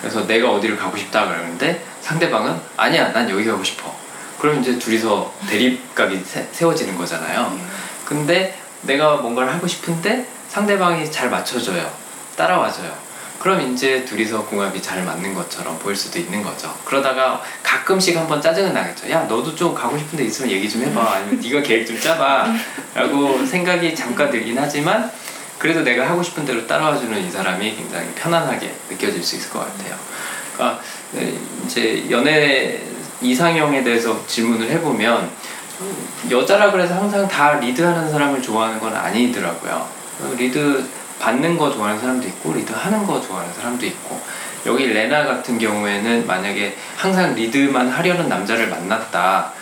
그래서 0.00 0.26
내가 0.26 0.52
어디를 0.52 0.76
가고 0.76 0.96
싶다 0.96 1.26
그러는데 1.26 1.84
상대방은 2.00 2.56
아니야, 2.76 3.12
난 3.12 3.28
여기 3.28 3.44
가고 3.44 3.62
싶어. 3.64 4.01
그럼 4.42 4.60
이제 4.60 4.76
둘이서 4.76 5.32
대립각이 5.48 6.20
세- 6.24 6.48
세워지는 6.50 6.96
거잖아요. 6.98 7.56
근데 8.04 8.58
내가 8.80 9.18
뭔가를 9.18 9.54
하고 9.54 9.68
싶은데 9.68 10.26
상대방이 10.48 11.08
잘 11.12 11.30
맞춰줘요. 11.30 11.88
따라와줘요. 12.34 12.92
그럼 13.38 13.60
이제 13.72 14.04
둘이서 14.04 14.44
궁합이 14.46 14.82
잘 14.82 15.04
맞는 15.04 15.32
것처럼 15.34 15.78
보일 15.78 15.94
수도 15.94 16.18
있는 16.18 16.42
거죠. 16.42 16.76
그러다가 16.84 17.40
가끔씩 17.62 18.16
한번 18.16 18.42
짜증은 18.42 18.72
나겠죠. 18.74 19.08
야, 19.10 19.20
너도 19.28 19.54
좀 19.54 19.72
가고 19.76 19.96
싶은 19.96 20.18
데 20.18 20.24
있으면 20.24 20.50
얘기 20.50 20.68
좀 20.68 20.82
해봐. 20.82 21.00
아니면 21.12 21.38
네가 21.40 21.62
계획 21.62 21.86
좀 21.86 22.00
짜봐. 22.00 22.52
라고 22.96 23.46
생각이 23.46 23.94
잠깐 23.94 24.28
들긴 24.28 24.58
하지만 24.58 25.08
그래도 25.56 25.82
내가 25.82 26.08
하고 26.10 26.20
싶은 26.20 26.44
대로 26.44 26.66
따라와주는 26.66 27.16
이 27.24 27.30
사람이 27.30 27.76
굉장히 27.76 28.08
편안하게 28.16 28.74
느껴질 28.90 29.22
수 29.22 29.36
있을 29.36 29.50
것 29.50 29.60
같아요. 29.60 29.94
그러니까 30.56 30.80
네, 31.12 31.32
이제 31.64 32.04
연애 32.10 32.80
이상형에 33.22 33.82
대해서 33.82 34.26
질문을 34.26 34.68
해보면 34.70 35.30
여자라 36.30 36.70
그래서 36.70 36.94
항상 36.94 37.26
다 37.26 37.54
리드하는 37.54 38.10
사람을 38.10 38.42
좋아하는 38.42 38.78
건 38.78 38.94
아니더라고요. 38.94 39.88
리드 40.36 40.84
받는 41.18 41.56
거 41.56 41.70
좋아하는 41.70 42.00
사람도 42.00 42.26
있고 42.28 42.52
리드 42.52 42.72
하는 42.72 43.06
거 43.06 43.20
좋아하는 43.20 43.52
사람도 43.54 43.86
있고 43.86 44.20
여기 44.66 44.86
레나 44.86 45.24
같은 45.24 45.58
경우에는 45.58 46.26
만약에 46.26 46.76
항상 46.96 47.34
리드만 47.34 47.88
하려는 47.88 48.28
남자를 48.28 48.68
만났다 48.68 49.52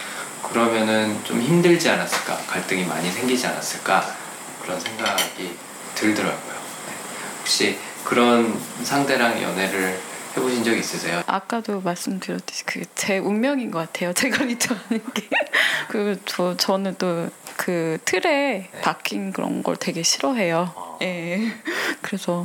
그러면은 0.42 1.18
좀 1.24 1.40
힘들지 1.40 1.88
않았을까 1.88 2.36
갈등이 2.46 2.84
많이 2.84 3.10
생기지 3.10 3.46
않았을까 3.46 4.14
그런 4.62 4.78
생각이 4.80 5.56
들더라고요. 5.94 6.52
네. 6.86 6.92
혹시 7.38 7.78
그런 8.04 8.58
상대랑 8.82 9.42
연애를 9.42 9.98
해보신 10.40 10.64
적 10.64 10.76
있으세요? 10.76 11.22
아까도 11.26 11.80
말씀드렸듯이 11.80 12.64
그게 12.64 12.84
제 12.94 13.18
운명인 13.18 13.70
것 13.70 13.78
같아요. 13.78 14.12
제가 14.14 14.44
리더하는 14.44 15.02
게. 15.14 15.28
그리고 15.88 16.20
저, 16.26 16.56
저는 16.56 16.96
또 16.98 17.30
그 17.60 17.98
틀에 18.06 18.70
박힌 18.80 19.32
그런 19.32 19.62
걸 19.62 19.76
되게 19.76 20.02
싫어해요. 20.02 20.72
어. 20.74 20.98
예. 21.02 21.52
그래서 22.00 22.42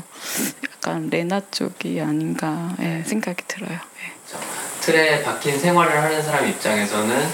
약간 0.73 1.09
레나 1.09 1.39
쪽이 1.51 2.01
아닌가 2.01 2.75
예, 2.81 3.01
생각이 3.05 3.43
들어요. 3.47 3.71
예. 3.71 4.13
틀에 4.81 5.23
박힌 5.23 5.57
생활을 5.57 6.03
하는 6.03 6.21
사람 6.21 6.45
입장에서는 6.49 7.27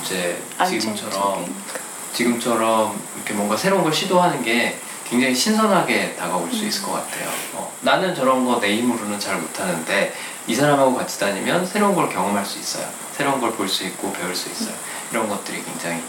이제 0.00 0.40
지금처럼. 0.64 1.52
지금처럼 2.12 3.02
이렇게 3.16 3.34
뭔가 3.34 3.56
새로운 3.56 3.82
걸 3.82 3.92
시도하는 3.92 4.44
게 4.44 4.78
굉장히 5.08 5.34
신선하게 5.34 6.16
다가올 6.16 6.50
수 6.50 6.64
있을 6.64 6.82
것 6.82 6.92
같아요. 6.92 7.28
어, 7.54 7.72
나는 7.82 8.14
저런 8.14 8.44
거 8.44 8.58
내 8.60 8.76
힘으로는 8.76 9.20
잘 9.20 9.36
못하는데 9.38 10.14
이 10.46 10.54
사람하고 10.54 10.94
같이 10.94 11.18
다니면 11.20 11.66
새로운 11.66 11.94
걸 11.94 12.08
경험할 12.08 12.44
수 12.44 12.58
있어요. 12.58 12.88
새로운 13.16 13.40
걸 13.40 13.52
볼 13.52 13.68
수 13.68 13.84
있고 13.84 14.12
배울 14.12 14.34
수 14.34 14.50
있어요. 14.50 14.74
이런 15.10 15.28
것들이 15.28 15.62
굉장히 15.62 16.02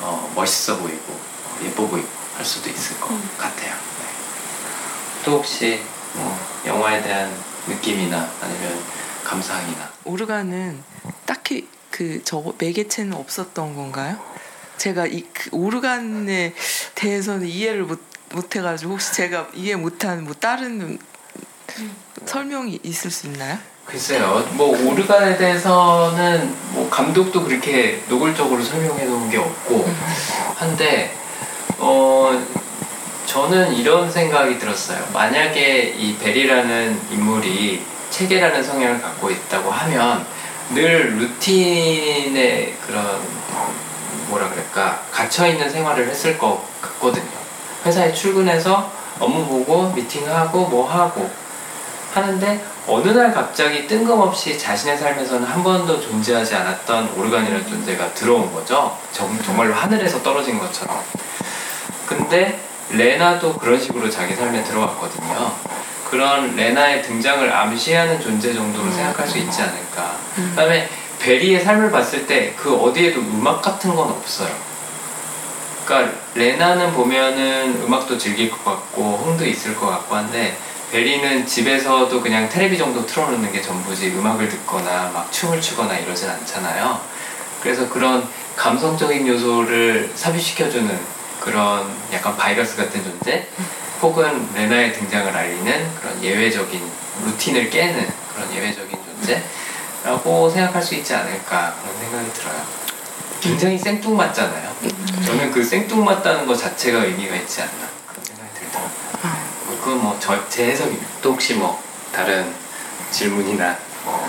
어, 0.00 0.30
멋있어 0.34 0.76
보이고 0.78 1.12
어, 1.12 1.58
예뻐 1.64 1.86
보이고 1.86 2.08
할 2.36 2.44
수도 2.44 2.70
있을 2.70 2.98
것 3.00 3.08
같아요. 3.38 3.72
네. 3.72 5.24
또 5.24 5.32
혹시 5.38 5.80
뭐 6.14 6.38
영화에 6.66 7.02
대한 7.02 7.30
느낌이나 7.66 8.28
아니면 8.42 8.82
감상이나 9.24 9.90
오르간은 10.04 10.82
딱히 11.26 11.68
그 11.90 12.20
저 12.24 12.42
매개체는 12.58 13.12
없었던 13.14 13.74
건가요? 13.74 14.18
제가 14.78 15.06
이 15.06 15.24
그 15.32 15.50
오르간에 15.52 16.54
대해서는 16.94 17.46
이해를 17.46 17.84
못 17.84 18.00
못해가지고 18.32 18.92
혹시 18.92 19.12
제가 19.14 19.48
이해 19.54 19.76
못한 19.76 20.24
뭐 20.24 20.34
다른 20.34 20.98
설명이 22.26 22.80
있을 22.82 23.10
수 23.10 23.26
있나요? 23.26 23.58
글쎄요, 23.86 24.48
뭐 24.52 24.68
오르간에 24.88 25.36
대해서는 25.36 26.54
뭐 26.70 26.88
감독도 26.88 27.44
그렇게 27.44 28.02
노골적으로 28.08 28.62
설명해 28.62 29.04
놓은 29.04 29.30
게 29.30 29.38
없고 29.38 29.88
한데 30.56 31.14
어 31.78 32.40
저는 33.26 33.74
이런 33.74 34.10
생각이 34.10 34.58
들었어요. 34.58 35.04
만약에 35.12 35.94
이 35.96 36.16
벨이라는 36.18 37.00
인물이 37.10 37.82
체계라는 38.10 38.62
성향을 38.62 39.00
갖고 39.00 39.30
있다고 39.30 39.70
하면 39.70 40.24
늘 40.74 41.16
루틴의 41.18 42.76
그런 42.86 43.20
뭐라 44.28 44.48
그럴까 44.48 45.02
갇혀 45.10 45.46
있는 45.46 45.68
생활을 45.68 46.08
했을 46.08 46.38
것 46.38 46.62
같거든요. 46.80 47.41
회사에 47.84 48.12
출근해서 48.12 48.90
업무 49.18 49.44
보고 49.46 49.90
미팅하고 49.90 50.66
뭐 50.66 50.90
하고 50.90 51.28
하는데 52.14 52.64
어느 52.86 53.08
날 53.10 53.32
갑자기 53.32 53.86
뜬금없이 53.86 54.58
자신의 54.58 54.98
삶에서는 54.98 55.44
한 55.46 55.62
번도 55.62 56.00
존재하지 56.00 56.54
않았던 56.56 57.14
오르간이라는 57.16 57.66
존재가 57.66 58.12
들어온 58.14 58.52
거죠. 58.52 58.96
정, 59.12 59.36
정말로 59.42 59.72
하늘에서 59.72 60.22
떨어진 60.22 60.58
것처럼. 60.58 61.00
근데 62.06 62.60
레나도 62.90 63.54
그런 63.54 63.80
식으로 63.80 64.10
자기 64.10 64.34
삶에 64.34 64.62
들어왔거든요. 64.64 65.52
그런 66.10 66.54
레나의 66.54 67.02
등장을 67.02 67.50
암시하는 67.50 68.20
존재 68.20 68.52
정도로 68.52 68.90
생각할 68.90 69.26
수 69.26 69.38
있지 69.38 69.62
않을까. 69.62 70.16
그 70.34 70.54
다음에 70.54 70.88
베리의 71.20 71.64
삶을 71.64 71.90
봤을 71.90 72.26
때 72.26 72.54
그 72.56 72.74
어디에도 72.74 73.20
음악 73.20 73.62
같은 73.62 73.94
건 73.94 74.10
없어요. 74.10 74.50
그러니까 75.84 76.16
레나는 76.34 76.92
보면은 76.92 77.82
음악도 77.82 78.16
즐길 78.16 78.50
것 78.50 78.64
같고 78.64 79.18
흥도 79.24 79.46
있을 79.46 79.74
것 79.74 79.86
같고 79.86 80.14
한데 80.14 80.56
베리는 80.90 81.46
집에서도 81.46 82.20
그냥 82.20 82.48
텔레비 82.48 82.76
정도 82.76 83.06
틀어놓는 83.06 83.50
게 83.50 83.62
전부지 83.62 84.10
음악을 84.10 84.48
듣거나 84.48 85.10
막 85.12 85.32
춤을 85.32 85.60
추거나 85.60 85.96
이러진 85.98 86.28
않잖아요. 86.28 87.00
그래서 87.62 87.88
그런 87.88 88.28
감성적인 88.56 89.26
요소를 89.26 90.12
삽입시켜주는 90.14 90.98
그런 91.40 91.90
약간 92.12 92.36
바이러스 92.36 92.76
같은 92.76 93.02
존재 93.02 93.46
혹은 94.02 94.48
레나의 94.54 94.92
등장을 94.92 95.34
알리는 95.34 95.94
그런 96.00 96.22
예외적인 96.22 96.82
루틴을 97.24 97.70
깨는 97.70 98.12
그런 98.34 98.52
예외적인 98.54 98.98
존재라고 100.04 100.50
생각할 100.50 100.82
수 100.82 100.94
있지 100.94 101.14
않을까 101.14 101.74
그런 101.80 101.98
생각이 101.98 102.32
들어요. 102.34 102.81
굉장히 103.42 103.76
생뚱맞잖아요. 103.76 104.70
저는 105.26 105.50
그 105.50 105.64
생뚱맞다는 105.64 106.46
것 106.46 106.54
자체가 106.56 107.04
의미가 107.04 107.34
있지 107.36 107.60
않나 107.62 107.88
생각이 108.22 108.54
들더라고요. 108.54 108.92
뭐 109.66 109.78
그건 109.80 110.02
뭐제 110.02 110.66
해석입니다. 110.70 111.06
또 111.20 111.32
혹시 111.32 111.54
뭐 111.54 111.82
다른 112.12 112.52
질문이나 113.10 113.76
뭐 114.04 114.24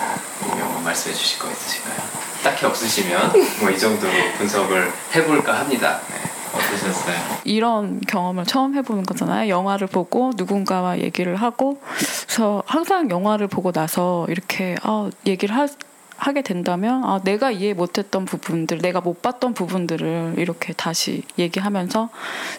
이런 0.55 0.73
거 0.73 0.79
말씀해 0.81 1.13
주실 1.15 1.37
거 1.39 1.49
있으신가요? 1.51 1.95
딱히 2.43 2.65
없으시면 2.65 3.31
뭐 3.61 3.69
이 3.69 3.77
정도로 3.77 4.11
분석을 4.39 4.91
해볼까 5.15 5.59
합니다. 5.59 5.99
네. 6.09 6.15
어떠셨어요? 6.57 7.15
이런 7.45 7.99
경험을 8.01 8.45
처음 8.45 8.75
해보는 8.75 9.03
거잖아요. 9.03 9.47
영화를 9.49 9.87
보고 9.87 10.31
누군가와 10.35 10.99
얘기를 10.99 11.35
하고 11.35 11.79
그래서 11.97 12.61
항상 12.65 13.09
영화를 13.09 13.47
보고 13.47 13.71
나서 13.71 14.25
이렇게 14.29 14.75
아, 14.83 15.09
얘기를 15.25 15.55
하, 15.55 15.67
하게 16.23 16.41
된다면 16.41 17.03
아, 17.03 17.19
내가 17.23 17.51
이해 17.51 17.73
못했던 17.73 18.23
부분들, 18.23 18.77
내가 18.77 19.01
못 19.01 19.21
봤던 19.21 19.53
부분들을 19.53 20.35
이렇게 20.37 20.71
다시 20.71 21.23
얘기하면서 21.37 22.09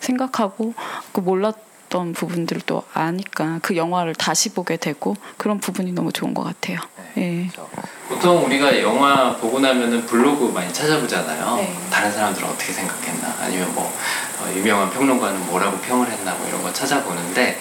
생각하고 0.00 0.74
그 1.12 1.20
몰랐던 1.20 2.12
부분들을 2.12 2.60
또 2.66 2.82
아니까 2.92 3.60
그 3.62 3.74
영화를 3.76 4.14
다시 4.14 4.50
보게 4.50 4.76
되고 4.76 5.16
그런 5.38 5.60
부분이 5.60 5.92
너무 5.92 6.12
좋은 6.12 6.34
것 6.34 6.44
같아요. 6.44 6.78
예. 7.16 7.48
그렇죠. 7.50 7.70
보통 8.08 8.44
우리가 8.44 8.82
영화 8.82 9.34
보고 9.36 9.60
나면은 9.60 10.04
블로그 10.04 10.52
많이 10.52 10.70
찾아보잖아요. 10.70 11.56
네. 11.56 11.74
다른 11.90 12.12
사람들은 12.12 12.46
어떻게 12.46 12.70
생각했나, 12.70 13.34
아니면 13.40 13.74
뭐 13.74 13.84
어, 13.84 14.52
유명한 14.54 14.90
평론가는 14.90 15.46
뭐라고 15.46 15.78
평을 15.78 16.10
했나, 16.10 16.34
뭐 16.34 16.46
이런 16.46 16.62
거 16.62 16.70
찾아보는데 16.70 17.58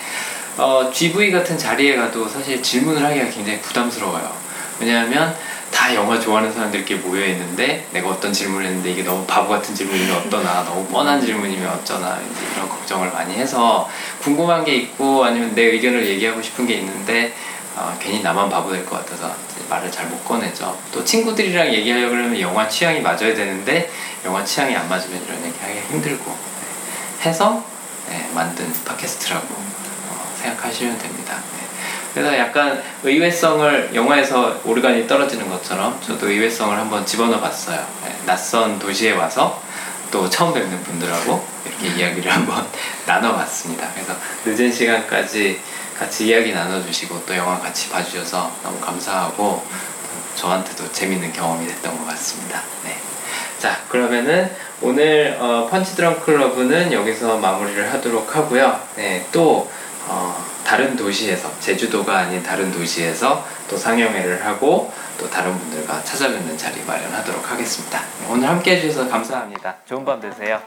어, 0.58 0.92
GV 0.94 1.32
같은 1.32 1.58
자리에 1.58 1.96
가도 1.96 2.28
사실 2.28 2.62
질문을 2.62 3.02
하기가 3.02 3.30
굉장히 3.30 3.62
부담스러워요. 3.62 4.44
왜냐하면 4.80 5.34
다 5.74 5.94
영화 5.96 6.20
좋아하는 6.20 6.52
사람들끼리 6.54 7.00
모여 7.00 7.26
있는데 7.26 7.86
내가 7.92 8.10
어떤 8.10 8.32
질문을 8.32 8.66
했는데 8.68 8.92
이게 8.92 9.04
너무 9.04 9.26
바보 9.26 9.50
같은 9.50 9.74
질문이면 9.74 10.16
어떠나 10.18 10.64
너무 10.64 10.86
뻔한 10.88 11.20
질문이면 11.20 11.68
어쩌나 11.70 12.20
이제 12.32 12.46
이런 12.56 12.70
걱정을 12.70 13.12
많이 13.12 13.34
해서 13.36 13.90
궁금한 14.22 14.64
게 14.64 14.76
있고 14.76 15.26
아니면 15.26 15.54
내 15.56 15.64
의견을 15.64 16.06
얘기하고 16.08 16.42
싶은 16.42 16.66
게 16.68 16.76
있는데 16.76 17.34
어, 17.76 17.98
괜히 18.00 18.22
나만 18.22 18.50
바보 18.50 18.72
될 18.72 18.86
것 18.86 19.04
같아서 19.04 19.34
말을 19.70 19.92
잘 19.92 20.06
못 20.08 20.24
꺼내죠. 20.24 20.78
또 20.92 21.04
친구들이랑 21.04 21.74
얘기하려고 21.74 22.12
그러면 22.12 22.40
영화 22.40 22.68
취향이 22.70 23.02
맞아야 23.02 23.34
되는데 23.34 23.90
영화 24.26 24.44
취향이 24.46 24.76
안 24.76 24.88
맞으면 24.88 25.24
이런 25.26 25.44
얘기 25.44 25.58
하기가 25.60 25.88
힘들고 25.90 26.32
네. 27.24 27.30
해서 27.30 27.64
네, 28.10 28.30
만든 28.36 28.72
팟캐스트라고 28.86 29.48
어, 29.56 30.34
생각하시면 30.42 30.98
됩니다. 31.00 31.40
네. 31.58 31.63
그래서 32.14 32.38
약간 32.38 32.82
의외성을 33.04 33.92
영화에서 33.96 34.60
오르간이 34.64 35.08
떨어지는 35.08 35.50
것처럼 35.50 36.00
저도 36.06 36.30
의외성을 36.30 36.78
한번 36.78 37.06
집어넣어 37.06 37.40
봤어요. 37.40 37.86
네, 38.06 38.16
낯선 38.26 38.78
도시에 38.78 39.14
와서 39.14 39.62
또 40.12 40.30
처음 40.30 40.54
뵙는 40.54 40.84
분들하고 40.84 41.44
이렇게 41.66 41.88
이야기를 41.88 42.32
한번 42.32 42.66
나눠봤습니다. 43.08 43.90
그래서 43.94 44.14
늦은 44.46 44.72
시간까지 44.72 45.60
같이 45.98 46.28
이야기 46.28 46.54
나눠주시고 46.54 47.26
또 47.26 47.36
영화 47.36 47.60
같이 47.60 47.90
봐주셔서 47.90 48.52
너무 48.62 48.80
감사하고 48.80 49.66
저한테도 50.36 50.92
재밌는 50.92 51.34
경험이 51.34 51.68
됐던 51.68 51.98
것 51.98 52.06
같습니다. 52.10 52.62
네. 52.84 52.96
자, 53.58 53.80
그러면은 53.90 54.52
오늘 54.82 55.36
어, 55.40 55.68
펀치 55.72 55.96
드럼 55.96 56.20
클럽은 56.20 56.92
여기서 56.92 57.38
마무리를 57.38 57.92
하도록 57.94 58.36
하고요. 58.36 58.80
네, 58.98 59.26
또 59.32 59.72
어, 60.08 60.53
다른 60.74 60.96
도시에서 60.96 61.52
제주도가 61.60 62.18
아닌 62.18 62.42
다른 62.42 62.72
도시에서 62.72 63.46
또 63.70 63.78
상영회를 63.78 64.44
하고 64.44 64.92
또 65.20 65.30
다른 65.30 65.56
분들과 65.56 66.04
찾아뵙는 66.04 66.58
자리 66.58 66.84
마련하도록 66.84 67.52
하겠습니다. 67.52 68.02
오늘 68.28 68.50
함께 68.50 68.78
해주셔서 68.78 69.08
감사합니다. 69.08 69.76
좋은 69.86 70.04
밤 70.04 70.20
되세요. 70.20 70.60